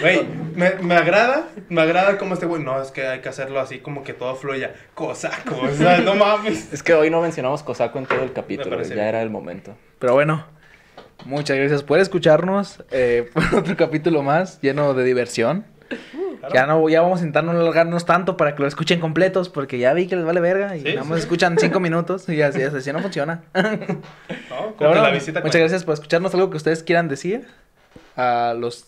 [0.00, 2.62] Güey, me, me agrada, me agrada como este güey.
[2.62, 4.74] No, es que hay que hacerlo así como que todo fluya.
[4.94, 6.72] Cosaco, o sea, no mames.
[6.72, 8.80] Es que hoy no mencionamos Cosaco en todo el capítulo.
[8.82, 9.06] Ya bien.
[9.06, 9.76] era el momento.
[9.98, 10.46] Pero bueno,
[11.24, 12.82] muchas gracias por escucharnos.
[12.90, 15.66] Eh, por otro capítulo más lleno de diversión.
[16.50, 16.54] Claro.
[16.54, 19.78] Ya no, ya vamos a intentar no alargarnos tanto para que lo escuchen completos, porque
[19.78, 21.22] ya vi que les vale verga y Sí, nada más sí.
[21.24, 23.42] escuchan cinco minutos y así, así no funciona.
[23.54, 25.58] No, Pero como bueno, que la visita muchas cuenta.
[25.58, 26.34] gracias por escucharnos.
[26.34, 27.46] Algo que ustedes quieran decir
[28.16, 28.86] a los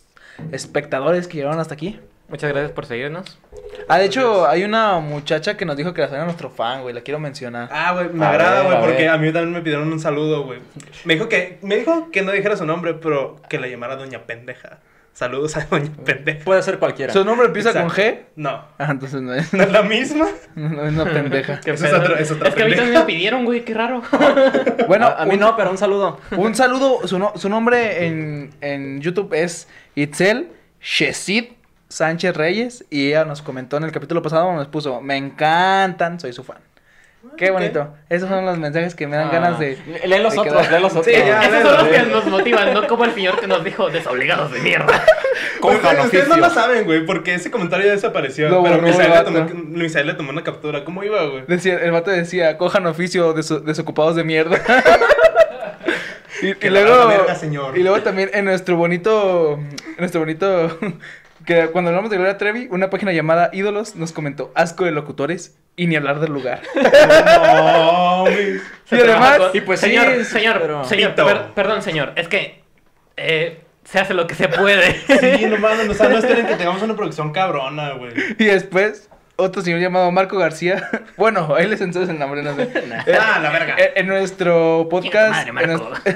[0.51, 1.99] espectadores que llegaron hasta aquí.
[2.29, 3.39] Muchas gracias por seguirnos.
[3.87, 6.93] Ah, de hecho, hay una muchacha que nos dijo que era nuestro fan, güey.
[6.93, 7.69] La quiero mencionar.
[7.71, 9.09] Ah, güey, me A agrada, güey, a porque ver.
[9.09, 10.59] a mí también me pidieron un saludo, güey.
[11.05, 14.23] Me dijo que me dijo que no dijera su nombre, pero que le llamara Doña
[14.23, 14.79] Pendeja.
[15.17, 16.45] Saludos a Doña Pendeja.
[16.45, 17.11] Puede ser cualquiera.
[17.11, 17.91] Su nombre empieza Exacto.
[17.91, 18.19] con G.
[18.35, 20.27] No, Ah, entonces no es, no es la misma.
[20.55, 21.59] no es una pendeja.
[21.65, 22.83] Es otro- es otra que a mí pendeja.
[22.83, 24.03] también me pidieron, güey, qué raro.
[24.87, 26.19] Bueno, a, a mí un, no, pero un saludo.
[26.37, 27.07] un saludo.
[27.07, 30.49] Su, no- su nombre en, en YouTube es Itzel
[30.81, 31.45] Shesid
[31.89, 32.85] Sánchez Reyes.
[32.91, 36.57] Y ella nos comentó en el capítulo pasado, nos puso, me encantan, soy su fan.
[37.35, 37.93] Qué bonito.
[38.09, 39.77] Esos son los mensajes que me dan Ah, ganas de...
[40.05, 41.05] Lee los de otros, quedar- lee los otros.
[41.05, 43.89] Sí, ya, Esos son los que nos motivan, no como el señor que nos dijo
[43.89, 45.03] desobligados de mierda.
[45.59, 48.49] Cojan Ustedes- Ustedes no lo saben, güey, porque ese comentario ya desapareció.
[48.49, 50.83] Lo pero el le, tomó, Misael le tomó una captura.
[50.85, 51.43] ¿Cómo iba, güey?
[51.47, 54.59] Decía, el vato decía, cojan oficio deso- desocupados de mierda.
[56.41, 57.77] y, luego, verga, señor.
[57.77, 60.77] y luego también en nuestro bonito, en nuestro bonito,
[61.47, 65.57] que cuando hablamos de Gloria Trevi, una página llamada Ídolos nos comentó asco de locutores
[65.75, 66.61] y ni hablar del lugar.
[66.75, 68.57] No, güey.
[68.91, 72.61] y además, Y pues señor, sí, señor, pero- señor, per- perdón, señor, es que
[73.15, 74.93] eh, se hace lo que se puede.
[75.07, 78.11] Sí, no mames, o sea, no esperen que tengamos una producción cabrona, güey.
[78.37, 82.69] y después otro señor llamado Marco García, bueno, ahí les entonces el nombre, no sé.
[83.19, 83.75] Ah, la verga.
[83.77, 85.89] En, en nuestro podcast, madre, en, Marco.
[85.89, 86.13] nuestro,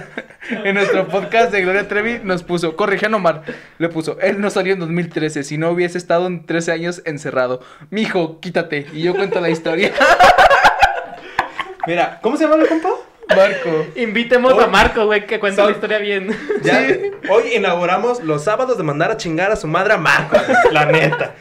[0.66, 3.44] en nuestro podcast de Gloria Trevi nos puso, corrigiendo Omar,
[3.78, 7.62] le puso, él no salió en 2013, si no hubiese estado en 13 años encerrado.
[7.90, 8.88] Mijo, quítate.
[8.94, 9.92] Y yo cuento la historia.
[11.88, 12.90] Mira, ¿cómo se llama el compa?
[13.36, 13.86] Marco.
[13.96, 16.30] Invitemos a Marco, güey, que cuente So- la historia bien.
[16.64, 17.12] Ya, Sí.
[17.30, 20.38] hoy inauguramos los sábados de mandar a chingar a su madre a Marco.
[20.72, 21.36] La neta.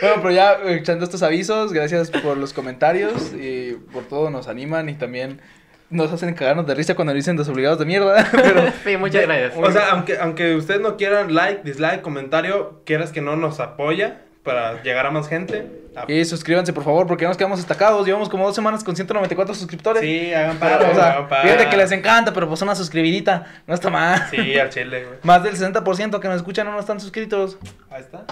[0.00, 4.88] Bueno, pero ya echando estos avisos, gracias por los comentarios y por todo nos animan
[4.88, 5.40] y también
[5.88, 8.28] nos hacen cagarnos de risa cuando dicen desobligados de mierda.
[8.32, 9.52] Pero Sí, muchas gracias.
[9.56, 14.22] O sea, aunque, aunque ustedes no quieran like, dislike, comentario, quieras que no nos apoya
[14.46, 15.66] para llegar a más gente.
[15.94, 18.06] ah, y suscríbanse por favor porque nos quedamos destacados.
[18.06, 20.00] Llevamos como dos semanas con 194 suscriptores.
[20.02, 21.42] Sí, hagan Pero, paro, o sea, hagan paro.
[21.42, 24.26] fíjate que les encanta, pero pues una suscribidita, no está mal.
[24.30, 25.18] Sí, al chile, güey.
[25.22, 27.58] Más del 60% que nos escuchan no están suscritos.
[27.90, 28.24] Ahí está.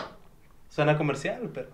[0.70, 1.68] Suena comercial, pero.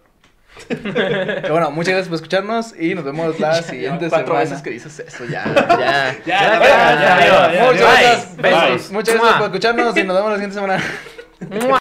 [0.68, 4.40] Pero bueno, muchas gracias por escucharnos y nos vemos la Ya, siguiente cuatro semana.
[4.40, 5.68] veces que dices eso, ya, ya.
[5.68, 8.36] Ya, Ya, ya, ya, ya, ya, ya, Muchas gracias.
[8.36, 8.90] Besos.
[8.90, 10.82] muchas gracias por escucharnos y nos vemos la siguiente semana.
[11.66, 11.78] Mua.